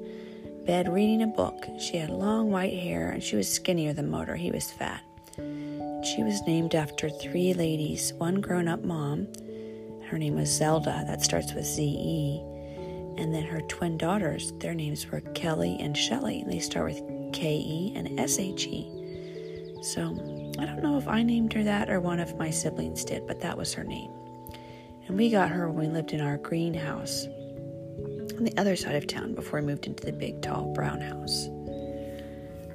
bed 0.65 0.95
reading 0.95 1.23
a 1.23 1.27
book. 1.27 1.67
She 1.81 1.97
had 1.97 2.11
long 2.11 2.53
white 2.53 2.79
hair, 2.79 3.11
and 3.11 3.21
she 3.21 3.35
was 3.35 3.53
skinnier 3.53 3.93
than 3.93 4.09
Motor. 4.09 4.37
He 4.37 4.53
was 4.53 4.71
fat. 4.71 5.03
She 6.05 6.23
was 6.23 6.41
named 6.47 6.77
after 6.77 7.11
three 7.11 7.53
ladies 7.53 8.12
one 8.12 8.41
grown 8.41 8.69
up 8.69 8.85
mom, 8.85 9.27
her 10.12 10.19
name 10.19 10.37
was 10.37 10.54
Zelda, 10.54 11.04
that 11.07 11.23
starts 11.23 11.54
with 11.54 11.64
Z 11.64 11.83
E. 11.83 12.42
And 13.16 13.35
then 13.35 13.45
her 13.45 13.62
twin 13.62 13.97
daughters, 13.97 14.52
their 14.59 14.75
names 14.75 15.11
were 15.11 15.21
Kelly 15.21 15.78
and 15.81 15.97
Shelly, 15.97 16.45
they 16.47 16.59
start 16.59 16.92
with 16.92 17.33
K 17.33 17.57
E 17.57 17.92
and 17.97 18.21
S 18.21 18.38
H 18.38 18.66
E. 18.66 18.90
So 19.83 20.02
I 20.59 20.66
don't 20.66 20.83
know 20.83 20.99
if 20.99 21.09
I 21.09 21.23
named 21.23 21.54
her 21.54 21.64
that 21.64 21.88
or 21.88 21.99
one 21.99 22.21
of 22.21 22.37
my 22.37 22.50
siblings 22.50 23.07
did, 23.07 23.26
but 23.26 23.40
that 23.40 23.57
was 23.57 23.73
her 23.73 23.85
name. 23.85 24.11
And 25.09 25.16
we 25.16 25.31
got 25.31 25.49
her 25.49 25.69
when 25.71 25.88
we 25.88 25.92
lived 25.92 26.12
in 26.12 26.21
our 26.21 26.37
greenhouse 26.37 27.26
on 28.37 28.45
the 28.45 28.52
other 28.59 28.76
side 28.76 28.95
of 28.95 29.07
town 29.07 29.35
before 29.35 29.61
we 29.61 29.66
moved 29.66 29.87
into 29.87 30.04
the 30.04 30.12
big, 30.12 30.42
tall 30.42 30.73
brown 30.75 31.00
house. 31.00 31.49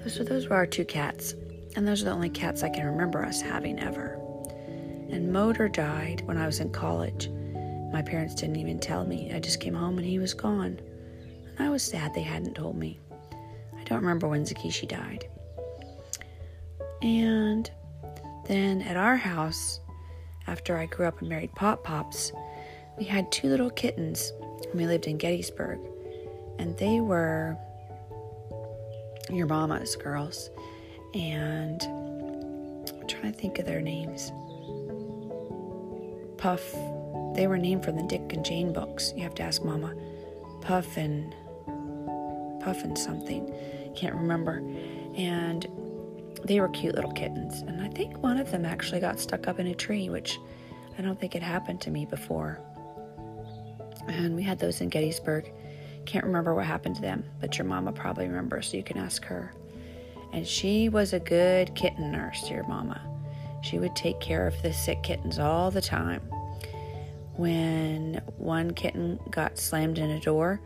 So 0.08 0.24
those 0.24 0.48
were 0.48 0.56
our 0.56 0.65
two 0.65 0.86
cats, 0.86 1.36
and 1.75 1.88
those 1.88 2.01
are 2.01 2.06
the 2.06 2.12
only 2.12 2.29
cats 2.29 2.63
I 2.63 2.70
can 2.70 2.86
remember 2.88 3.24
us 3.24 3.41
having 3.41 3.79
ever. 3.79 4.20
And 5.10 5.32
Motor 5.32 5.70
died 5.70 6.22
when 6.26 6.38
I 6.38 6.46
was 6.46 6.60
in 6.60 6.72
college. 6.72 7.30
My 7.92 8.02
parents 8.02 8.36
didn't 8.36 8.58
even 8.58 8.80
tell 8.80 9.06
me. 9.06 9.32
I 9.34 9.40
just 9.40 9.60
came 9.60 9.74
home 9.74 9.98
and 9.98 10.06
he 10.06 10.20
was 10.20 10.34
gone. 10.34 10.80
And 11.58 11.60
I 11.60 11.70
was 11.70 11.84
sad 11.84 12.14
they 12.14 12.22
hadn't 12.22 12.56
told 12.56 12.76
me. 12.76 13.00
I 13.78 13.84
don't 13.86 14.02
remember 14.02 14.28
when 14.28 14.44
Zakishi 14.44 14.88
died. 14.88 15.28
And 17.02 17.70
then 18.48 18.82
at 18.82 18.98
our 18.98 19.16
house, 19.16 19.80
after 20.48 20.78
I 20.78 20.86
grew 20.86 21.06
up 21.06 21.20
and 21.20 21.30
married 21.30 21.54
Pop 21.56 21.84
Pops, 21.84 22.32
we 22.98 23.06
had 23.06 23.32
two 23.32 23.48
little 23.48 23.70
kittens. 23.70 24.34
when 24.40 24.78
We 24.78 24.88
lived 24.88 25.08
in 25.08 25.18
Gettysburg. 25.18 25.80
And 26.60 26.76
they 26.78 27.00
were 27.00 27.58
your 29.30 29.48
mama's 29.48 29.96
girls. 29.96 30.50
And 31.14 31.82
I'm 31.84 33.08
trying 33.08 33.32
to 33.32 33.40
think 33.40 33.60
of 33.60 33.66
their 33.66 33.82
names. 33.82 34.32
Puff 36.38 36.74
they 37.38 37.46
were 37.46 37.60
named 37.60 37.86
from 37.86 37.96
the 37.96 38.03
Dick 38.03 38.34
and 38.34 38.44
Jane 38.44 38.74
books. 38.74 39.13
You 39.15 39.22
have 39.22 39.36
to 39.36 39.44
ask 39.44 39.63
Mama. 39.63 39.94
Puff 40.62 40.98
and 40.98 41.36
Puff 42.62 42.84
and 42.84 42.98
something. 42.98 43.53
Can't 43.96 44.15
remember. 44.15 44.58
And 45.15 45.67
they 46.44 46.60
were 46.60 46.70
cute 46.70 46.96
little 46.96 47.12
kittens. 47.12 47.62
And 47.62 47.79
I 47.79 47.89
think 47.89 48.17
one 48.24 48.38
of 48.38 48.50
them 48.50 48.65
actually 48.65 49.01
got 49.01 49.20
stuck 49.20 49.48
up 49.48 49.60
in 49.60 49.67
a 49.67 49.75
tree, 49.75 50.10
which 50.10 50.39
I 50.98 51.03
don't 51.03 51.20
think 51.20 51.34
had 51.34 51.44
happened 51.44 51.79
to 51.82 51.91
me 51.91 52.08
before. 52.08 52.60
And 54.08 54.36
we 54.36 54.41
had 54.41 54.58
those 54.58 54.82
in 54.82 54.89
Gettysburg. 54.89 55.51
Can't 56.08 56.25
remember 56.25 56.56
what 56.56 56.65
happened 56.65 56.96
to 56.96 57.01
them, 57.01 57.24
but 57.39 57.60
your 57.60 57.65
mama 57.65 57.91
probably 57.91 58.25
remembers, 58.25 58.72
so 58.72 58.77
you 58.77 58.84
can 58.84 58.98
ask 58.98 59.24
her. 59.25 59.53
And 60.34 60.48
she 60.48 60.89
was 60.89 61.13
a 61.13 61.20
good 61.20 61.75
kitten 61.75 62.12
nurse, 62.12 62.50
your 62.50 62.67
mama. 62.67 63.00
She 63.62 63.80
would 63.80 63.96
take 63.96 64.20
care 64.20 64.48
of 64.48 64.62
the 64.62 64.74
sick 64.74 65.04
kittens 65.04 65.40
all 65.40 65.72
the 65.72 65.82
time 65.82 66.22
when 67.38 68.22
one 68.38 68.72
kitten 68.72 69.20
got 69.30 69.58
slammed 69.58 70.00
in 70.00 70.10
a 70.10 70.20
door 70.20 70.60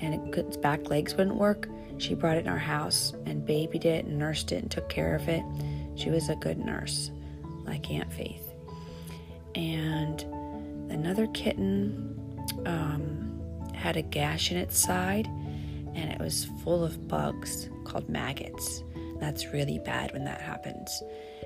and 0.00 0.34
its 0.34 0.56
back 0.56 0.88
legs 0.88 1.14
wouldn't 1.14 1.36
work, 1.36 1.68
she 1.98 2.14
brought 2.14 2.36
it 2.36 2.46
in 2.46 2.48
our 2.48 2.58
house 2.58 3.14
and 3.24 3.46
babied 3.46 3.84
it 3.84 4.04
and 4.06 4.18
nursed 4.18 4.52
it 4.52 4.62
and 4.62 4.70
took 4.70 4.88
care 4.88 5.14
of 5.14 5.28
it. 5.28 5.42
She 5.94 6.10
was 6.10 6.28
a 6.28 6.36
good 6.36 6.58
nurse, 6.58 7.10
like 7.64 7.90
Aunt 7.90 8.12
Faith. 8.12 8.52
And 9.54 10.22
another 10.90 11.26
kitten 11.28 12.18
um, 12.66 13.40
had 13.74 13.96
a 13.96 14.02
gash 14.02 14.50
in 14.50 14.58
its 14.58 14.78
side 14.78 15.26
and 15.94 16.10
it 16.10 16.18
was 16.18 16.46
full 16.62 16.84
of 16.84 17.08
bugs 17.08 17.70
called 17.84 18.08
maggots. 18.08 18.82
That's 19.18 19.52
really 19.52 19.78
bad 19.78 20.12
when 20.12 20.24
that 20.24 20.40
happens. 20.40 21.02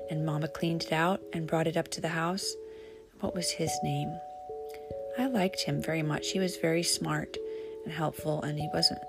And 0.09 0.25
Mama 0.25 0.47
cleaned 0.47 0.83
it 0.83 0.93
out 0.93 1.21
and 1.33 1.47
brought 1.47 1.67
it 1.67 1.77
up 1.77 1.89
to 1.89 2.01
the 2.01 2.09
house. 2.09 2.55
What 3.19 3.33
was 3.35 3.49
his 3.49 3.71
name? 3.83 4.13
I 5.17 5.27
liked 5.27 5.61
him 5.61 5.81
very 5.81 6.03
much. 6.03 6.31
He 6.31 6.39
was 6.39 6.57
very 6.57 6.83
smart 6.83 7.37
and 7.83 7.93
helpful, 7.93 8.41
and 8.41 8.57
he 8.59 8.69
wasn't 8.73 9.01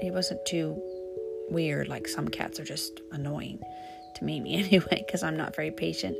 he 0.00 0.10
wasn't 0.10 0.44
too 0.46 0.80
weird 1.50 1.86
like 1.88 2.08
some 2.08 2.28
cats 2.28 2.58
are 2.58 2.64
just 2.64 3.00
annoying 3.12 3.60
to 4.14 4.24
me 4.24 4.38
anyway 4.64 5.04
because 5.06 5.22
I'm 5.22 5.36
not 5.36 5.54
very 5.54 5.70
patient. 5.70 6.16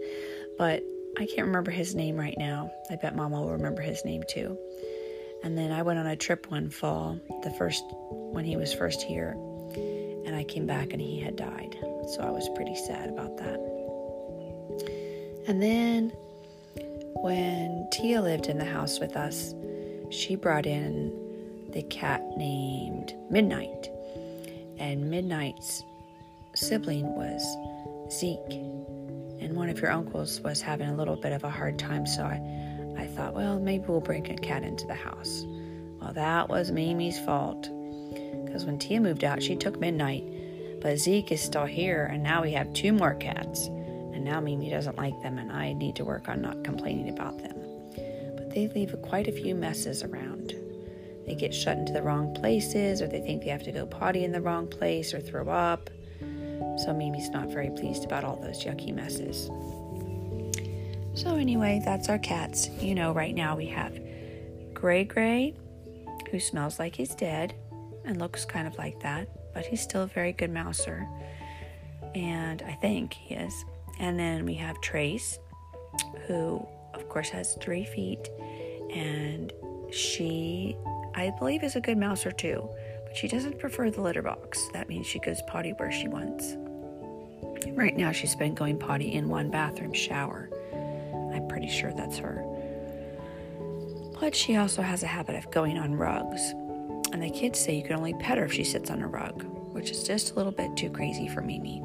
But 0.59 0.83
I 1.19 1.27
can't 1.27 1.47
remember 1.47 1.71
his 1.71 1.95
name 1.95 2.17
right 2.17 2.37
now. 2.39 2.71
I 2.91 2.97
bet 2.97 3.17
Mama 3.17 3.41
will 3.41 3.53
remember 3.53 3.83
his 3.83 4.05
name 4.05 4.23
too. 4.29 4.59
And 5.45 5.59
then 5.59 5.73
I 5.73 5.83
went 5.83 5.99
on 5.99 6.07
a 6.07 6.17
trip 6.17 6.51
one 6.51 6.71
fall, 6.71 7.19
the 7.43 7.51
first 7.51 7.83
when 8.11 8.45
he 8.45 8.57
was 8.57 8.73
first 8.73 9.03
here, 9.03 9.35
and 10.33 10.41
I 10.41 10.45
came 10.45 10.67
back 10.67 10.95
and 10.95 11.03
he 11.03 11.21
had 11.21 11.37
died. 11.37 11.77
So 12.09 12.23
I 12.23 12.31
was 12.31 12.49
pretty 12.55 12.75
sad 12.75 13.11
about 13.11 13.37
that. 13.37 13.61
And 15.47 15.63
then 15.63 16.09
when 17.17 17.87
Tia 17.93 18.23
lived 18.23 18.47
in 18.47 18.57
the 18.57 18.65
house 18.65 18.99
with 18.99 19.15
us, 19.15 19.55
she 20.11 20.35
brought 20.35 20.65
in 20.65 21.13
the 21.71 21.83
cat 21.83 22.23
named 22.39 23.15
Midnight. 23.31 23.91
And 24.79 25.11
Midnight's 25.11 25.83
sibling 26.55 27.15
was 27.15 27.43
Zeke. 28.11 28.39
And 29.43 29.55
one 29.55 29.69
of 29.69 29.81
your 29.81 29.91
uncles 29.91 30.41
was 30.41 30.63
having 30.63 30.89
a 30.89 30.97
little 30.97 31.17
bit 31.17 31.33
of 31.33 31.45
a 31.45 31.51
hard 31.51 31.79
time, 31.79 32.07
so 32.07 32.23
I, 32.23 32.41
I 32.97 33.07
thought, 33.07 33.35
well, 33.35 33.61
maybe 33.61 33.85
we'll 33.87 34.01
bring 34.01 34.31
a 34.31 34.37
cat 34.37 34.63
into 34.63 34.87
the 34.87 34.95
house. 34.95 35.45
Well, 36.01 36.15
that 36.15 36.49
was 36.49 36.71
Mimi's 36.71 37.19
fault. 37.21 37.69
Because 38.53 38.67
when 38.67 38.79
Tia 38.79 39.01
moved 39.01 39.25
out, 39.25 39.43
she 39.43 39.57
took 39.57 39.81
Midnight. 39.81 40.25
But 40.81 40.99
Zeke 40.99 41.33
is 41.33 41.41
still 41.41 41.65
here, 41.65 42.07
and 42.13 42.23
now 42.23 42.43
we 42.43 42.53
have 42.53 42.73
two 42.75 42.93
more 42.93 43.15
cats 43.15 43.71
and 44.23 44.31
now 44.31 44.41
Mimi 44.41 44.71
doesn't 44.71 44.97
like 44.97 45.21
them, 45.21 45.39
and 45.39 45.51
I 45.51 45.73
need 45.73 45.97
to 45.97 46.05
work 46.05 46.29
on 46.29 46.43
not 46.43 46.63
complaining 46.63 47.09
about 47.09 47.39
them. 47.39 47.57
But 48.37 48.51
they 48.55 48.69
leave 48.69 48.95
quite 49.03 49.27
a 49.27 49.33
few 49.33 49.55
messes 49.55 50.05
around. 50.05 50.55
They 51.27 51.35
get 51.35 51.53
shut 51.53 51.77
into 51.77 51.93
the 51.93 52.03
wrong 52.03 52.33
places, 52.35 53.03
or 53.03 53.09
they 53.09 53.21
think 53.21 53.43
they 53.43 53.51
have 53.51 53.65
to 53.65 53.73
go 53.73 53.85
potty 53.85 54.25
in 54.25 54.31
the 54.31 54.41
wrong 54.41 54.69
place 54.69 55.13
or 55.13 55.21
throw 55.21 55.49
up. 55.49 55.91
So 56.85 56.95
Mimi's 56.97 57.31
not 57.31 57.49
very 57.49 57.71
pleased 57.71 58.05
about 58.05 58.23
all 58.23 58.37
those 58.37 58.65
yucky 58.65 58.95
messes. 58.95 59.51
So, 61.15 61.35
anyway, 61.35 61.83
that's 61.85 62.09
our 62.09 62.19
cats. 62.19 62.69
You 62.81 62.95
know, 62.95 63.13
right 63.13 63.35
now 63.35 63.57
we 63.57 63.67
have 63.67 63.99
Gray 64.73 65.03
Gray, 65.03 65.55
who 66.31 66.39
smells 66.39 66.79
like 66.79 66.95
he's 66.95 67.15
dead 67.17 67.55
and 68.05 68.19
looks 68.19 68.45
kind 68.45 68.67
of 68.67 68.77
like 68.79 69.01
that, 69.01 69.29
but 69.55 69.67
he's 69.67 69.81
still 69.81 70.03
a 70.03 70.07
very 70.07 70.33
good 70.33 70.51
mouser. 70.51 71.07
And 72.15 72.63
I 72.63 72.73
think 72.73 73.15
he 73.15 73.35
is. 73.35 73.65
And 73.99 74.19
then 74.19 74.45
we 74.45 74.55
have 74.55 74.81
Trace, 74.81 75.39
who, 76.27 76.67
of 76.95 77.09
course, 77.09 77.29
has 77.31 77.57
three 77.61 77.85
feet. 77.85 78.29
And 78.93 79.53
she, 79.93 80.77
I 81.15 81.31
believe, 81.39 81.63
is 81.63 81.77
a 81.77 81.81
good 81.81 81.99
mouser 81.99 82.33
too. 82.33 82.69
But 83.07 83.17
she 83.17 83.29
doesn't 83.29 83.59
prefer 83.59 83.91
the 83.91 84.03
litter 84.03 84.23
box. 84.23 84.69
That 84.73 84.89
means 84.89 85.07
she 85.07 85.19
goes 85.19 85.41
potty 85.47 85.73
where 85.77 85.93
she 85.93 86.09
wants. 86.09 86.57
Right 87.69 87.97
now, 87.97 88.13
she's 88.13 88.35
been 88.35 88.55
going 88.55 88.79
potty 88.79 89.13
in 89.13 89.29
one 89.29 89.51
bathroom 89.51 89.93
shower. 89.93 90.51
I'm 91.33 91.47
pretty 91.49 91.69
sure 91.69 91.93
that's 91.93 92.19
her. 92.19 92.45
But 94.21 94.35
she 94.37 94.57
also 94.57 94.83
has 94.83 95.03
a 95.03 95.07
habit 95.07 95.37
of 95.37 95.51
going 95.51 95.79
on 95.79 95.95
rugs. 95.95 96.53
And 97.13 97.23
the 97.23 97.31
kids 97.31 97.61
say 97.61 97.75
you 97.75 97.83
can 97.83 97.95
only 97.95 98.15
pet 98.15 98.39
her 98.39 98.45
if 98.45 98.53
she 98.53 98.65
sits 98.65 98.91
on 98.91 99.03
a 99.03 99.07
rug, 99.07 99.43
which 99.73 99.91
is 99.91 100.05
just 100.05 100.33
a 100.33 100.35
little 100.35 100.53
bit 100.53 100.77
too 100.77 100.91
crazy 100.91 101.29
for 101.29 101.43
Mimi. 101.43 101.83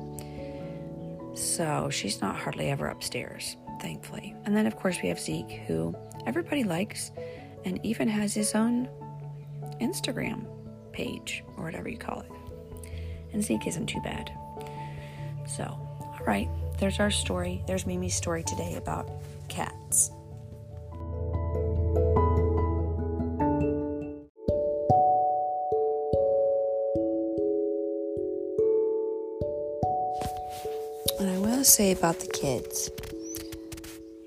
So 1.36 1.90
she's 1.92 2.22
not 2.22 2.36
hardly 2.36 2.70
ever 2.70 2.88
upstairs, 2.88 3.58
thankfully. 3.82 4.36
And 4.46 4.56
then, 4.56 4.66
of 4.66 4.76
course, 4.76 4.98
we 5.04 5.10
have 5.10 5.20
Zeke, 5.20 5.62
who 5.68 5.96
everybody 6.26 6.64
likes 6.64 7.12
and 7.66 7.80
even 7.86 8.08
has 8.08 8.34
his 8.34 8.56
own 8.56 8.90
Instagram 9.82 10.46
page 10.94 11.44
or 11.58 11.66
whatever 11.66 11.90
you 11.90 11.98
call 11.98 12.22
it. 12.22 12.32
And 13.34 13.44
Zeke 13.44 13.68
isn't 13.68 13.88
too 13.88 14.02
bad. 14.02 14.32
So, 15.48 15.64
all 15.64 16.26
right, 16.26 16.50
there's 16.80 17.00
our 17.00 17.12
story. 17.12 17.64
There's 17.68 17.86
Mimi's 17.86 18.16
story 18.16 18.44
today 18.44 18.76
about 18.76 19.10
cats. 19.48 20.12
Say 31.68 31.92
about 31.92 32.20
the 32.20 32.28
kids. 32.28 32.90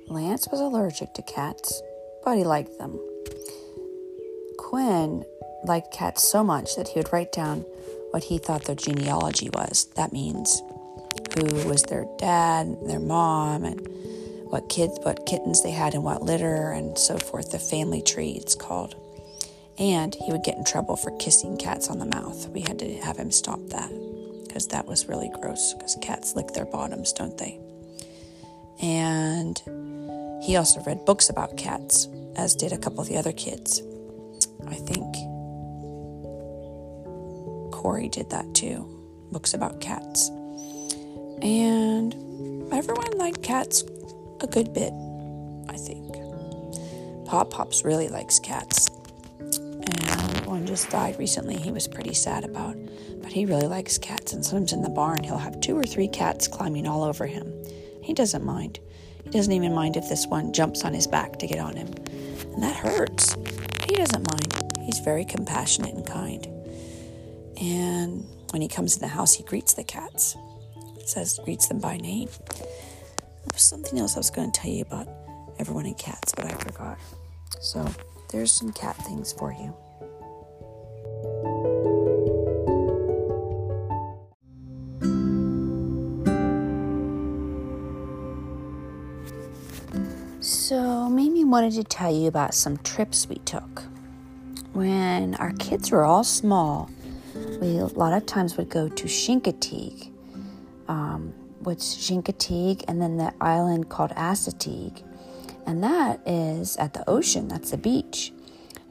Lance 0.08 0.46
was 0.50 0.60
allergic 0.60 1.14
to 1.14 1.22
cats, 1.22 1.80
but 2.24 2.36
he 2.36 2.44
liked 2.44 2.78
them. 2.78 2.98
Quinn 4.58 5.24
liked 5.64 5.92
cats 5.92 6.22
so 6.22 6.44
much 6.44 6.76
that 6.76 6.88
he 6.88 6.98
would 6.98 7.12
write 7.12 7.32
down 7.32 7.60
what 8.10 8.24
he 8.24 8.38
thought 8.38 8.64
their 8.64 8.74
genealogy 8.74 9.48
was. 9.50 9.86
That 9.96 10.12
means 10.12 10.62
who 11.34 11.68
was 11.68 11.82
their 11.84 12.06
dad, 12.18 12.76
their 12.86 13.00
mom, 13.00 13.64
and 13.64 13.80
what 14.44 14.68
kids, 14.68 14.98
what 15.02 15.26
kittens 15.26 15.62
they 15.62 15.70
had, 15.70 15.94
and 15.94 16.04
what 16.04 16.22
litter, 16.22 16.72
and 16.72 16.98
so 16.98 17.16
forth. 17.18 17.52
The 17.52 17.58
family 17.58 18.02
tree, 18.02 18.32
it's 18.32 18.54
called. 18.54 18.96
And 19.78 20.14
he 20.14 20.30
would 20.30 20.44
get 20.44 20.58
in 20.58 20.64
trouble 20.64 20.96
for 20.96 21.16
kissing 21.16 21.56
cats 21.56 21.88
on 21.88 21.98
the 21.98 22.06
mouth. 22.06 22.48
We 22.48 22.60
had 22.60 22.78
to 22.80 22.98
have 22.98 23.16
him 23.16 23.30
stop 23.30 23.60
that 23.68 23.90
because 24.50 24.66
that 24.66 24.84
was 24.84 25.06
really 25.06 25.30
gross. 25.40 25.74
Because 25.74 25.96
cats 26.02 26.34
lick 26.34 26.48
their 26.48 26.64
bottoms, 26.64 27.12
don't 27.12 27.38
they? 27.38 27.60
And 28.82 29.56
he 30.42 30.56
also 30.56 30.82
read 30.82 31.04
books 31.04 31.30
about 31.30 31.56
cats, 31.56 32.08
as 32.34 32.56
did 32.56 32.72
a 32.72 32.78
couple 32.78 33.00
of 33.00 33.06
the 33.06 33.16
other 33.16 33.30
kids. 33.32 33.80
I 34.66 34.74
think 34.74 35.14
Corey 37.72 38.08
did 38.08 38.30
that 38.30 38.52
too. 38.52 38.88
Books 39.30 39.54
about 39.54 39.80
cats. 39.80 40.28
And 41.42 42.12
everyone 42.72 43.18
liked 43.18 43.44
cats 43.44 43.84
a 44.40 44.48
good 44.48 44.74
bit, 44.74 44.92
I 45.68 45.76
think. 45.76 46.16
Pop 47.24 47.50
Pops 47.50 47.84
really 47.84 48.08
likes 48.08 48.40
cats. 48.40 48.88
And 49.38 50.29
one 50.60 50.66
just 50.66 50.90
died 50.90 51.18
recently, 51.18 51.56
he 51.56 51.72
was 51.72 51.88
pretty 51.88 52.12
sad 52.12 52.44
about. 52.44 52.76
But 53.22 53.32
he 53.32 53.46
really 53.46 53.66
likes 53.66 53.96
cats, 53.96 54.34
and 54.34 54.44
sometimes 54.44 54.74
in 54.74 54.82
the 54.82 54.90
barn 54.90 55.24
he'll 55.24 55.38
have 55.38 55.58
two 55.60 55.76
or 55.76 55.84
three 55.84 56.08
cats 56.08 56.46
climbing 56.46 56.86
all 56.86 57.02
over 57.02 57.26
him. 57.26 57.50
He 58.02 58.12
doesn't 58.12 58.44
mind. 58.44 58.78
He 59.24 59.30
doesn't 59.30 59.52
even 59.52 59.74
mind 59.74 59.96
if 59.96 60.08
this 60.08 60.26
one 60.26 60.52
jumps 60.52 60.84
on 60.84 60.92
his 60.92 61.06
back 61.06 61.38
to 61.38 61.46
get 61.46 61.58
on 61.58 61.76
him. 61.76 61.88
And 62.52 62.62
that 62.62 62.76
hurts. 62.76 63.36
He 63.88 63.94
doesn't 63.94 64.30
mind. 64.30 64.82
He's 64.82 64.98
very 64.98 65.24
compassionate 65.24 65.94
and 65.94 66.06
kind. 66.06 66.44
And 67.58 68.26
when 68.50 68.60
he 68.60 68.68
comes 68.68 68.96
in 68.96 69.00
the 69.00 69.08
house, 69.08 69.32
he 69.32 69.42
greets 69.42 69.72
the 69.72 69.84
cats. 69.84 70.36
Says 71.06 71.40
greets 71.42 71.68
them 71.68 71.80
by 71.80 71.96
name. 71.96 72.28
There 72.58 73.48
was 73.52 73.62
something 73.62 73.98
else 73.98 74.14
I 74.16 74.20
was 74.20 74.30
going 74.30 74.52
to 74.52 74.60
tell 74.60 74.70
you 74.70 74.82
about 74.82 75.08
everyone 75.58 75.86
and 75.86 75.96
cats, 75.96 76.34
but 76.36 76.44
I 76.44 76.50
forgot. 76.50 76.98
So 77.60 77.86
there's 78.30 78.52
some 78.52 78.72
cat 78.72 78.96
things 78.96 79.32
for 79.32 79.52
you. 79.52 79.74
So, 90.42 91.08
Mimi 91.08 91.44
wanted 91.44 91.72
to 91.74 91.84
tell 91.84 92.14
you 92.14 92.28
about 92.28 92.54
some 92.54 92.76
trips 92.78 93.28
we 93.28 93.36
took. 93.38 93.82
When 94.72 95.34
our 95.34 95.52
kids 95.54 95.90
were 95.90 96.04
all 96.04 96.22
small, 96.24 96.88
we 97.60 97.78
a 97.78 97.86
lot 97.86 98.12
of 98.12 98.24
times 98.24 98.56
would 98.56 98.68
go 98.68 98.88
to 98.88 99.04
Chincoteague, 99.04 100.10
um, 100.88 101.34
which 101.64 101.78
Chincoteague, 101.80 102.84
and 102.88 103.02
then 103.02 103.16
the 103.16 103.34
island 103.40 103.88
called 103.88 104.12
Assateague, 104.12 105.02
and 105.66 105.82
that 105.82 106.20
is 106.26 106.76
at 106.76 106.94
the 106.94 107.08
ocean. 107.08 107.48
That's 107.48 107.72
the 107.72 107.76
beach. 107.76 108.32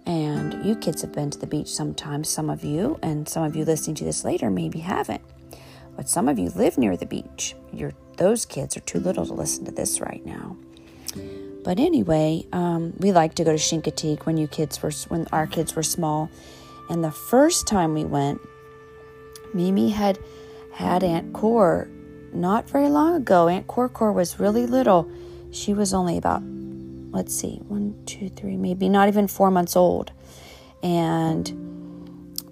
And 0.06 0.66
you 0.66 0.76
kids 0.76 1.02
have 1.02 1.12
been 1.12 1.30
to 1.30 1.40
the 1.40 1.48
beach 1.48 1.68
sometimes, 1.68 2.30
some 2.30 2.50
of 2.50 2.64
you, 2.64 3.00
and 3.02 3.28
some 3.28 3.44
of 3.44 3.56
you 3.56 3.66
listening 3.66 3.96
to 3.98 4.04
this 4.04 4.24
later 4.24 4.50
maybe 4.50 4.80
haven't. 4.80 5.22
But 5.96 6.10
some 6.10 6.28
of 6.28 6.40
you 6.40 6.50
live 6.50 6.78
near 6.78 6.98
the 6.98 7.06
beach. 7.06 7.56
You're, 7.74 7.94
those 8.18 8.46
kids 8.46 8.78
are 8.78 8.82
too 8.82 9.00
little 9.00 9.26
to 9.26 9.34
listen 9.34 9.66
to 9.66 9.72
this 9.72 10.02
right 10.02 10.26
now. 10.26 10.56
But 11.64 11.80
anyway, 11.80 12.46
um, 12.54 12.94
we 12.98 13.12
like 13.12 13.36
to 13.36 13.44
go 13.44 13.52
to 13.52 13.58
Chincoteague 13.58 14.26
when 14.26 14.38
you 14.38 14.48
kids 14.48 14.82
were 14.82 14.92
when 15.10 15.28
our 15.32 15.46
kids 15.46 15.76
were 15.76 15.84
small. 15.84 16.30
And 16.90 17.04
the 17.04 17.12
first 17.12 17.68
time 17.68 17.94
we 17.94 18.06
went, 18.06 18.42
Mimi 19.54 19.90
had 19.90 20.18
had 20.74 21.04
Aunt 21.04 21.34
Cor 21.34 21.90
not 22.34 22.70
very 22.70 22.90
long 22.90 23.16
ago. 23.16 23.48
Aunt 23.48 23.68
Cor 23.68 23.90
Cor 23.90 24.12
was 24.12 24.40
really 24.40 24.66
little. 24.66 25.10
She 25.52 25.74
was 25.74 25.94
only 25.94 26.18
about, 26.18 26.42
let's 27.12 27.36
see, 27.36 27.58
one, 27.68 27.96
two, 28.06 28.30
three, 28.30 28.58
maybe 28.58 28.90
not 28.90 29.08
even 29.08 29.28
four 29.28 29.52
months 29.52 29.76
old. 29.76 30.12
And 30.84 31.50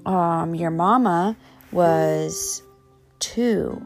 um, 0.05 0.55
your 0.55 0.71
mama 0.71 1.37
was 1.71 2.63
two. 3.19 3.81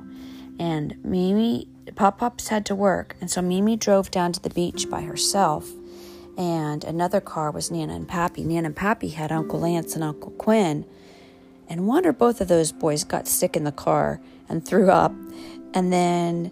And 0.60 1.04
Mimi, 1.04 1.68
Pop 1.96 2.20
Pops 2.20 2.48
had 2.48 2.66
to 2.68 2.76
work. 2.76 3.16
And 3.22 3.30
so 3.30 3.42
Mimi 3.42 3.76
drove 3.76 4.12
down 4.12 4.32
to 4.34 4.42
the 4.42 4.50
beach 4.50 4.90
by 4.90 5.02
herself. 5.02 5.70
And 6.38 6.84
another 6.84 7.20
car 7.22 7.52
was 7.52 7.70
Nana 7.72 7.94
and 7.94 8.08
Pappy. 8.08 8.44
Nana 8.44 8.68
and 8.68 8.76
Pappy 8.76 9.10
had 9.10 9.32
Uncle 9.32 9.60
Lance 9.60 9.96
and 9.96 10.04
Uncle 10.04 10.32
Quinn 10.32 10.86
and 11.72 11.88
one 11.88 12.06
or 12.06 12.12
both 12.12 12.42
of 12.42 12.50
those 12.50 12.74
boys 12.74 13.06
got 13.06 13.30
sick 13.30 13.56
in 13.56 13.64
the 13.64 13.72
car 13.72 14.20
and 14.50 14.66
threw 14.66 14.92
up. 14.92 15.14
And 15.74 15.92
then 15.94 16.52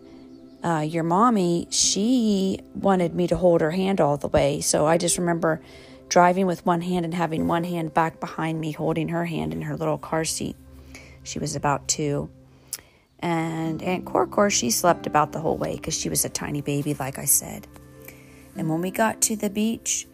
uh, 0.63 0.85
your 0.87 1.03
mommy, 1.03 1.67
she 1.69 2.59
wanted 2.73 3.13
me 3.13 3.27
to 3.27 3.37
hold 3.37 3.61
her 3.61 3.71
hand 3.71 4.01
all 4.01 4.17
the 4.17 4.27
way. 4.27 4.61
So 4.61 4.85
I 4.85 4.97
just 4.97 5.17
remember 5.17 5.61
driving 6.09 6.47
with 6.47 6.65
one 6.65 6.81
hand 6.81 7.05
and 7.05 7.13
having 7.13 7.47
one 7.47 7.63
hand 7.63 7.93
back 7.93 8.19
behind 8.19 8.59
me, 8.59 8.71
holding 8.71 9.09
her 9.09 9.25
hand 9.25 9.53
in 9.53 9.61
her 9.61 9.75
little 9.75 9.97
car 9.97 10.25
seat. 10.25 10.55
She 11.23 11.39
was 11.39 11.55
about 11.55 11.87
two. 11.87 12.29
And 13.19 13.81
Aunt 13.83 14.05
Corcor, 14.05 14.49
she 14.51 14.71
slept 14.71 15.05
about 15.05 15.31
the 15.31 15.39
whole 15.39 15.57
way 15.57 15.75
because 15.75 15.93
she 15.93 16.09
was 16.09 16.25
a 16.25 16.29
tiny 16.29 16.61
baby, 16.61 16.93
like 16.93 17.19
I 17.19 17.25
said. 17.25 17.67
And 18.55 18.69
when 18.69 18.81
we 18.81 18.91
got 18.91 19.21
to 19.21 19.35
the 19.35 19.49
beach, 19.49 20.07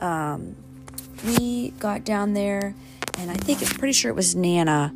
um, 0.00 0.56
we 1.24 1.70
got 1.78 2.04
down 2.04 2.34
there 2.34 2.74
and 3.18 3.30
I 3.30 3.34
think 3.34 3.62
it's 3.62 3.72
pretty 3.72 3.92
sure 3.92 4.10
it 4.10 4.14
was 4.14 4.34
Nana, 4.34 4.94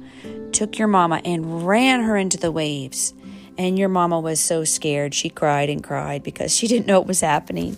took 0.52 0.78
your 0.78 0.88
mama 0.88 1.20
and 1.24 1.66
ran 1.66 2.02
her 2.02 2.16
into 2.16 2.38
the 2.38 2.50
waves. 2.50 3.14
And 3.58 3.78
your 3.78 3.88
mama 3.88 4.20
was 4.20 4.38
so 4.38 4.64
scared. 4.64 5.14
She 5.14 5.30
cried 5.30 5.70
and 5.70 5.82
cried 5.82 6.22
because 6.22 6.54
she 6.54 6.68
didn't 6.68 6.86
know 6.86 7.00
what 7.00 7.08
was 7.08 7.20
happening. 7.20 7.76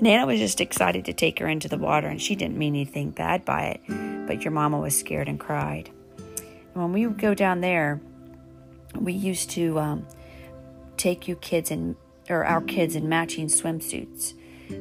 Nana 0.00 0.26
was 0.26 0.38
just 0.38 0.60
excited 0.60 1.04
to 1.04 1.12
take 1.12 1.38
her 1.38 1.48
into 1.48 1.68
the 1.68 1.78
water, 1.78 2.08
and 2.08 2.20
she 2.20 2.34
didn't 2.34 2.56
mean 2.56 2.74
anything 2.74 3.10
bad 3.10 3.44
by 3.44 3.80
it. 3.86 4.26
But 4.26 4.42
your 4.42 4.52
mama 4.52 4.78
was 4.78 4.98
scared 4.98 5.28
and 5.28 5.38
cried. 5.38 5.90
And 6.26 6.82
when 6.82 6.92
we 6.92 7.06
would 7.06 7.18
go 7.18 7.34
down 7.34 7.60
there, 7.60 8.00
we 8.98 9.12
used 9.12 9.50
to 9.50 9.78
um, 9.78 10.06
take 10.96 11.28
you 11.28 11.36
kids 11.36 11.70
in, 11.70 11.96
or 12.28 12.44
our 12.44 12.60
kids 12.60 12.96
in 12.96 13.08
matching 13.08 13.46
swimsuits 13.46 14.34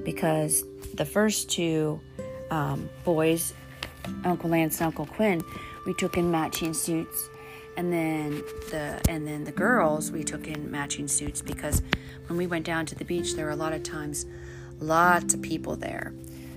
because 0.03 0.63
the 0.95 1.05
first 1.05 1.49
two 1.49 1.99
um, 2.51 2.89
boys 3.03 3.53
Uncle 4.23 4.49
Lance 4.49 4.79
and 4.79 4.87
Uncle 4.87 5.05
Quinn, 5.05 5.41
we 5.85 5.93
took 5.93 6.17
in 6.17 6.31
matching 6.31 6.73
suits, 6.73 7.29
and 7.79 7.93
then 7.93 8.43
the 8.71 8.99
and 9.07 9.25
then 9.25 9.45
the 9.45 9.53
girls 9.53 10.11
we 10.11 10.21
took 10.21 10.49
in 10.49 10.69
matching 10.69 11.07
suits 11.07 11.41
because 11.41 11.81
when 12.27 12.37
we 12.37 12.45
went 12.45 12.65
down 12.65 12.85
to 12.85 12.93
the 12.93 13.05
beach, 13.05 13.35
there 13.35 13.45
were 13.45 13.51
a 13.51 13.55
lot 13.55 13.71
of 13.71 13.83
times 13.83 14.25
lots 14.79 15.33
of 15.33 15.41
people 15.41 15.77
there. 15.77 16.13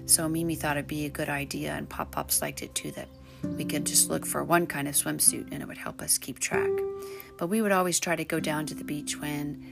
So 0.06 0.28
Mimi 0.28 0.56
thought 0.56 0.76
it'd 0.76 0.88
be 0.88 1.04
a 1.04 1.08
good 1.08 1.28
idea, 1.28 1.74
and 1.74 1.88
Pop 1.88 2.10
Pops 2.10 2.42
liked 2.42 2.60
it 2.60 2.74
too, 2.74 2.90
that 2.92 3.06
we 3.44 3.64
could 3.64 3.86
just 3.86 4.10
look 4.10 4.26
for 4.26 4.42
one 4.42 4.66
kind 4.66 4.88
of 4.88 4.94
swimsuit 4.94 5.46
and 5.52 5.62
it 5.62 5.68
would 5.68 5.78
help 5.78 6.02
us 6.02 6.18
keep 6.18 6.40
track. 6.40 6.70
But 7.38 7.46
we 7.46 7.62
would 7.62 7.72
always 7.72 8.00
try 8.00 8.16
to 8.16 8.24
go 8.24 8.40
down 8.40 8.66
to 8.66 8.74
the 8.74 8.82
beach 8.82 9.20
when 9.20 9.64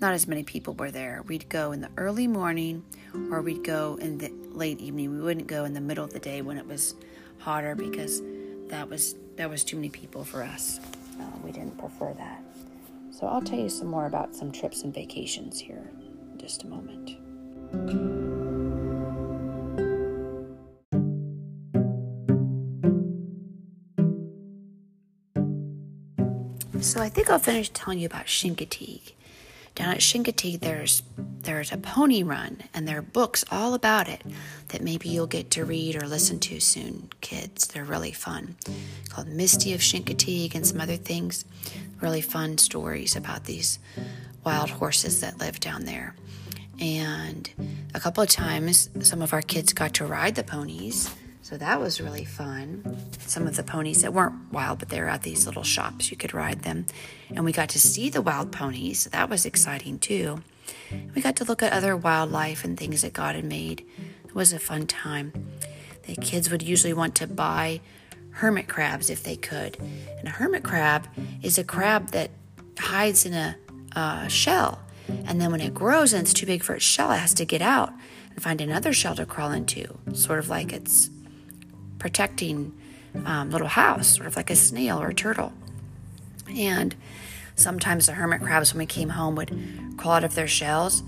not 0.00 0.12
as 0.12 0.28
many 0.28 0.42
people 0.42 0.74
were 0.74 0.90
there. 0.90 1.24
We'd 1.26 1.48
go 1.48 1.72
in 1.72 1.80
the 1.80 1.90
early 1.96 2.26
morning 2.26 2.84
or 3.32 3.40
we'd 3.40 3.64
go 3.64 3.96
in 3.98 4.18
the 4.18 4.30
late 4.52 4.78
evening. 4.78 5.16
We 5.16 5.22
wouldn't 5.22 5.46
go 5.46 5.64
in 5.64 5.72
the 5.72 5.80
middle 5.80 6.04
of 6.04 6.12
the 6.12 6.20
day 6.20 6.42
when 6.42 6.58
it 6.58 6.66
was 6.66 6.94
hotter 7.38 7.74
because 7.74 8.20
that 8.68 8.90
was 8.90 9.14
that 9.36 9.48
was 9.48 9.64
too 9.64 9.76
many 9.76 9.88
people 9.88 10.24
for 10.24 10.42
us. 10.42 10.80
Uh, 11.20 11.24
we 11.44 11.52
didn't 11.52 11.78
prefer 11.78 12.12
that. 12.14 12.42
So 13.10 13.26
I'll 13.26 13.42
tell 13.42 13.58
you 13.58 13.68
some 13.68 13.88
more 13.88 14.06
about 14.06 14.34
some 14.34 14.52
trips 14.52 14.82
and 14.82 14.94
vacations 14.94 15.58
here 15.58 15.90
in 16.32 16.38
just 16.38 16.62
a 16.62 16.66
moment. 16.66 17.16
So 26.80 27.00
I 27.00 27.08
think 27.08 27.28
I'll 27.28 27.38
finish 27.38 27.70
telling 27.70 27.98
you 27.98 28.06
about 28.06 28.26
Chincoteague. 28.26 29.12
Down 29.78 29.90
at 29.90 30.00
Chincoteague, 30.00 30.58
there's 30.58 31.04
there's 31.16 31.70
a 31.70 31.76
pony 31.76 32.24
run, 32.24 32.64
and 32.74 32.88
there 32.88 32.98
are 32.98 33.02
books 33.02 33.44
all 33.48 33.74
about 33.74 34.08
it 34.08 34.24
that 34.68 34.82
maybe 34.82 35.08
you'll 35.08 35.28
get 35.28 35.52
to 35.52 35.64
read 35.64 35.94
or 35.94 36.08
listen 36.08 36.40
to 36.40 36.58
soon, 36.58 37.10
kids. 37.20 37.68
They're 37.68 37.84
really 37.84 38.10
fun. 38.10 38.56
Called 39.08 39.28
Misty 39.28 39.72
of 39.74 39.80
Chincoteague 39.80 40.56
and 40.56 40.66
some 40.66 40.80
other 40.80 40.96
things. 40.96 41.44
Really 42.00 42.20
fun 42.22 42.58
stories 42.58 43.14
about 43.14 43.44
these 43.44 43.78
wild 44.42 44.70
horses 44.70 45.20
that 45.20 45.38
live 45.38 45.60
down 45.60 45.84
there. 45.84 46.16
And 46.80 47.48
a 47.94 48.00
couple 48.00 48.24
of 48.24 48.28
times, 48.28 48.90
some 49.02 49.22
of 49.22 49.32
our 49.32 49.42
kids 49.42 49.72
got 49.72 49.94
to 49.94 50.06
ride 50.06 50.34
the 50.34 50.42
ponies. 50.42 51.08
So 51.48 51.56
that 51.56 51.80
was 51.80 51.98
really 51.98 52.26
fun. 52.26 52.84
Some 53.20 53.46
of 53.46 53.56
the 53.56 53.62
ponies 53.62 54.02
that 54.02 54.12
weren't 54.12 54.52
wild, 54.52 54.80
but 54.80 54.90
they 54.90 55.00
were 55.00 55.08
at 55.08 55.22
these 55.22 55.46
little 55.46 55.62
shops, 55.62 56.10
you 56.10 56.16
could 56.18 56.34
ride 56.34 56.60
them. 56.60 56.84
And 57.34 57.42
we 57.42 57.52
got 57.52 57.70
to 57.70 57.78
see 57.78 58.10
the 58.10 58.20
wild 58.20 58.52
ponies. 58.52 59.00
So 59.00 59.08
that 59.08 59.30
was 59.30 59.46
exciting 59.46 59.98
too. 59.98 60.42
We 61.14 61.22
got 61.22 61.36
to 61.36 61.46
look 61.46 61.62
at 61.62 61.72
other 61.72 61.96
wildlife 61.96 62.64
and 62.66 62.76
things 62.76 63.00
that 63.00 63.14
God 63.14 63.34
had 63.34 63.46
made. 63.46 63.86
It 64.26 64.34
was 64.34 64.52
a 64.52 64.58
fun 64.58 64.86
time. 64.86 65.32
The 66.02 66.16
kids 66.16 66.50
would 66.50 66.62
usually 66.62 66.92
want 66.92 67.14
to 67.14 67.26
buy 67.26 67.80
hermit 68.32 68.68
crabs 68.68 69.08
if 69.08 69.22
they 69.22 69.36
could. 69.36 69.78
And 70.18 70.28
a 70.28 70.32
hermit 70.32 70.64
crab 70.64 71.08
is 71.40 71.56
a 71.56 71.64
crab 71.64 72.10
that 72.10 72.30
hides 72.78 73.24
in 73.24 73.32
a 73.32 73.56
uh, 73.96 74.28
shell. 74.28 74.82
And 75.24 75.40
then 75.40 75.50
when 75.50 75.62
it 75.62 75.72
grows 75.72 76.12
and 76.12 76.20
it's 76.20 76.34
too 76.34 76.44
big 76.44 76.62
for 76.62 76.74
its 76.74 76.84
shell, 76.84 77.10
it 77.10 77.16
has 77.16 77.32
to 77.32 77.46
get 77.46 77.62
out 77.62 77.94
and 78.34 78.42
find 78.42 78.60
another 78.60 78.92
shell 78.92 79.14
to 79.14 79.24
crawl 79.24 79.52
into, 79.52 79.96
sort 80.12 80.40
of 80.40 80.50
like 80.50 80.74
it's 80.74 81.08
protecting 81.98 82.72
um, 83.24 83.50
little 83.50 83.68
house, 83.68 84.16
sort 84.16 84.26
of 84.26 84.36
like 84.36 84.50
a 84.50 84.56
snail 84.56 85.00
or 85.00 85.08
a 85.08 85.14
turtle. 85.14 85.52
And 86.48 86.94
sometimes 87.54 88.06
the 88.06 88.12
hermit 88.12 88.40
crabs, 88.40 88.72
when 88.72 88.78
we 88.78 88.86
came 88.86 89.10
home, 89.10 89.34
would 89.36 89.94
crawl 89.96 90.14
out 90.14 90.24
of 90.24 90.34
their 90.34 90.48
shells, 90.48 91.02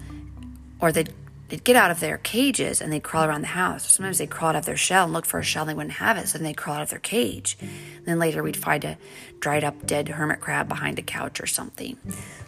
or 0.81 0.93
they'd 0.93 1.13
they'd 1.51 1.65
get 1.65 1.77
out 1.77 1.91
of 1.91 1.99
their 1.99 2.17
cages 2.17 2.81
and 2.81 2.93
they'd 2.93 3.03
crawl 3.03 3.25
around 3.25 3.43
the 3.43 3.49
house. 3.49 3.93
Sometimes 3.93 4.19
they'd 4.19 4.31
crawl 4.31 4.51
out 4.51 4.57
of 4.57 4.67
their 4.67 4.77
shell 4.77 5.05
and 5.05 5.13
look 5.13 5.27
for 5.27 5.41
a 5.41 5.43
shell 5.43 5.63
and 5.63 5.71
they 5.71 5.75
wouldn't 5.75 5.95
have 5.95 6.17
it, 6.17 6.29
so 6.29 6.39
then 6.39 6.45
they'd 6.45 6.57
crawl 6.57 6.77
out 6.77 6.83
of 6.83 6.91
their 6.91 7.01
cage. 7.01 7.57
And 7.61 8.07
then 8.07 8.19
later 8.19 8.43
we'd 8.43 8.57
find 8.57 8.85
a 8.85 8.97
dried 9.41 9.65
up 9.65 9.85
dead 9.85 10.09
hermit 10.09 10.41
crab 10.41 10.69
behind 10.69 10.99
a 10.99 11.03
couch 11.03 11.41
or 11.41 11.47
something. 11.47 11.97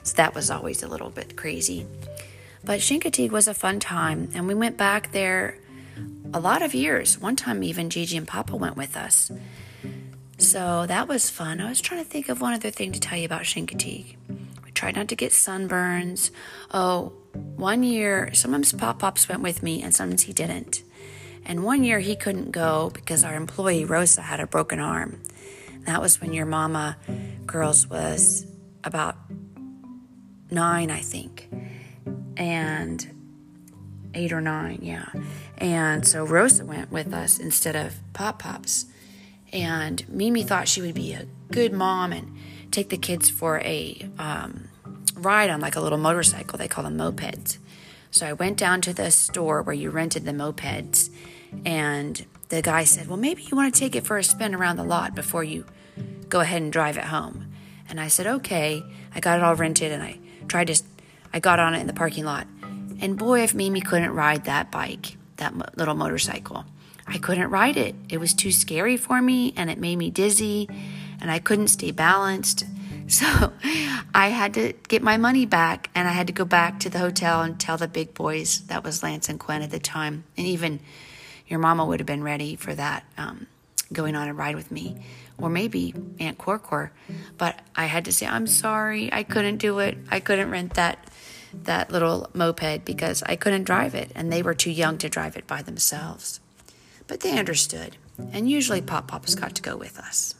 So 0.05 0.15
that 0.15 0.35
was 0.35 0.51
always 0.51 0.83
a 0.83 0.89
little 0.89 1.11
bit 1.11 1.37
crazy. 1.37 1.85
But 2.65 2.79
Chincoteague 2.79 3.33
was 3.33 3.49
a 3.49 3.55
fun 3.55 3.81
time, 3.81 4.31
and 4.35 4.47
we 4.47 4.55
went 4.55 4.77
back 4.77 5.11
there 5.11 5.59
a 6.35 6.41
lot 6.41 6.63
of 6.63 6.75
years. 6.75 7.19
One 7.19 7.37
time, 7.37 7.63
even 7.63 7.91
Gigi 7.91 8.17
and 8.17 8.27
Papa 8.27 8.57
went 8.57 8.77
with 8.77 8.97
us. 8.97 9.31
So 10.39 10.87
that 10.87 11.09
was 11.09 11.31
fun. 11.31 11.61
I 11.61 11.69
was 11.69 11.81
trying 11.81 12.03
to 12.03 12.11
think 12.11 12.29
of 12.29 12.41
one 12.41 12.53
other 12.55 12.71
thing 12.71 12.93
to 12.93 13.01
tell 13.01 13.19
you 13.19 13.27
about 13.27 13.43
Chincoteague. 13.43 14.17
We 14.65 14.71
tried 14.73 14.97
not 14.97 15.09
to 15.09 15.17
get 15.17 15.33
sunburns. 15.33 16.31
Oh, 16.73 17.13
one 17.57 17.83
year, 17.83 18.33
sometimes 18.35 18.73
Pop 18.73 18.99
Pops 18.99 19.29
went 19.29 19.43
with 19.43 19.63
me, 19.63 19.83
and 19.83 19.95
sometimes 19.95 20.23
he 20.23 20.33
didn't. 20.33 20.83
And 21.45 21.65
one 21.65 21.85
year 21.85 22.01
he 22.01 22.17
couldn't 22.17 22.51
go 22.51 22.91
because 22.93 23.25
our 23.25 23.35
employee 23.35 23.85
Rosa 23.85 24.23
had 24.23 24.41
a 24.41 24.47
broken 24.47 24.81
arm. 24.81 25.23
That 25.87 26.01
was 26.01 26.21
when 26.21 26.33
your 26.33 26.47
mama 26.47 26.97
girls 27.47 27.89
was 27.89 28.47
about 28.85 29.17
nine, 30.51 30.91
I 30.91 31.01
think, 31.01 31.49
and 32.37 33.07
eight 34.15 34.33
or 34.33 34.41
nine, 34.41 34.81
yeah. 34.83 35.07
And 35.63 36.05
so 36.05 36.25
Rosa 36.25 36.65
went 36.65 36.91
with 36.91 37.15
us 37.15 37.39
instead 37.39 37.77
of 37.77 37.95
Pop 38.15 38.41
Pops. 38.41 38.87
And 39.53 40.07
Mimi 40.09 40.43
thought 40.43 40.67
she 40.67 40.83
would 40.83 40.97
be 40.97 41.13
a 41.13 41.29
good 41.53 41.73
mom 41.73 42.13
and 42.13 42.37
take 42.73 42.89
the 42.89 42.97
kids 42.97 43.31
for 43.31 43.61
a 43.61 44.11
um, 44.19 44.69
ride 45.15 45.51
on 45.51 45.61
like 45.61 45.77
a 45.77 45.81
little 45.81 45.99
motorcycle. 45.99 46.59
They 46.59 46.67
call 46.67 46.83
them 46.83 46.99
mopeds. 46.99 47.59
So 48.11 48.27
I 48.27 48.33
went 48.33 48.57
down 48.59 48.81
to 48.83 48.93
the 48.93 49.13
store 49.13 49.63
where 49.63 49.75
you 49.75 49.91
rented 49.91 50.25
the 50.25 50.33
mopeds, 50.33 51.11
and 51.65 52.27
the 52.49 52.61
guy 52.61 52.83
said, 52.83 53.07
Well, 53.07 53.17
maybe 53.17 53.43
you 53.43 53.57
want 53.57 53.73
to 53.73 53.79
take 53.79 53.95
it 53.95 54.05
for 54.05 54.19
a 54.19 54.25
spin 54.25 54.55
around 54.55 54.77
the 54.77 54.85
lot 54.85 55.15
before 55.15 55.45
you 55.45 55.65
go 56.29 56.41
ahead 56.41 56.61
and 56.61 56.73
drive 56.73 56.99
it 56.99 57.05
home. 57.05 57.53
And 57.89 58.01
I 58.01 58.09
said, 58.09 58.27
Okay. 58.27 58.83
I 59.15 59.21
got 59.21 59.39
it 59.39 59.45
all 59.45 59.55
rented 59.55 59.93
and 59.93 60.03
I 60.03 60.19
tried 60.49 60.67
to, 60.69 60.83
I 61.33 61.39
got 61.39 61.61
on 61.61 61.75
it 61.75 61.81
in 61.81 61.87
the 61.87 61.93
parking 61.93 62.25
lot. 62.25 62.47
And 63.01 63.17
boy, 63.17 63.43
if 63.43 63.55
Mimi 63.55 63.81
couldn't 63.81 64.13
ride 64.13 64.45
that 64.45 64.71
bike, 64.71 65.17
that 65.43 65.77
little 65.77 65.95
motorcycle. 65.95 66.65
I 67.07 67.19
couldn't 67.19 67.51
ride 67.51 67.77
it. 67.77 67.95
It 68.09 68.19
was 68.19 68.33
too 68.33 68.53
scary 68.53 68.97
for 68.97 69.21
me 69.21 69.53
and 69.57 69.69
it 69.71 69.79
made 69.79 69.97
me 69.97 70.11
dizzy 70.11 70.69
and 71.21 71.31
I 71.31 71.39
couldn't 71.39 71.69
stay 71.69 71.91
balanced. 71.91 72.65
So 73.09 73.53
I 74.15 74.29
had 74.29 74.55
to 74.55 74.73
get 74.89 75.03
my 75.03 75.19
money 75.19 75.45
back 75.45 75.91
and 75.95 76.09
I 76.09 76.13
had 76.13 76.29
to 76.29 76.33
go 76.33 76.47
back 76.47 76.81
to 76.81 76.89
the 76.89 76.99
hotel 76.99 77.43
and 77.43 77.61
tell 77.61 77.77
the 77.77 77.89
big 77.89 78.15
boys 78.15 78.61
that 78.69 78.85
was 78.85 79.03
Lance 79.03 79.29
and 79.29 79.39
Quinn 79.39 79.61
at 79.61 79.71
the 79.71 79.81
time. 79.81 80.25
And 80.39 80.47
even 80.47 80.81
your 81.47 81.59
mama 81.59 81.85
would 81.85 82.01
have 82.01 82.07
been 82.07 82.23
ready 82.23 82.57
for 82.57 82.75
that, 82.75 83.05
um, 83.19 83.49
going 83.93 84.17
on 84.17 84.29
a 84.29 84.33
ride 84.33 84.55
with 84.55 84.71
me. 84.71 85.05
Or 85.37 85.51
maybe 85.51 85.93
Aunt 86.21 86.39
Corcor. 86.39 86.91
But 87.37 87.59
I 87.77 87.87
had 87.87 88.07
to 88.07 88.13
say, 88.13 88.27
I'm 88.27 88.47
sorry, 88.47 89.13
I 89.13 89.25
couldn't 89.25 89.59
do 89.59 89.81
it. 89.81 89.99
I 90.11 90.21
couldn't 90.21 90.51
rent 90.51 90.75
that 90.75 91.07
that 91.53 91.91
little 91.91 92.31
moped 92.35 92.85
because 92.85 93.23
I 93.25 93.37
couldn't 93.37 93.65
drive 93.65 93.95
it 93.95 94.11
and 94.15 94.33
they 94.33 94.43
were 94.43 94.55
too 94.55 94.71
young 94.71 94.99
to 94.99 95.09
drive 95.09 95.37
it 95.37 95.47
by 95.47 95.63
themselves. 95.63 96.41
But 97.07 97.21
they 97.21 97.39
understood, 97.39 97.97
and 98.33 98.49
usually 98.49 98.81
Pop 98.81 99.09
Pops 99.09 99.35
got 99.35 99.55
to 99.57 99.63
go 99.63 99.77
with 99.77 99.99
us. 99.99 100.35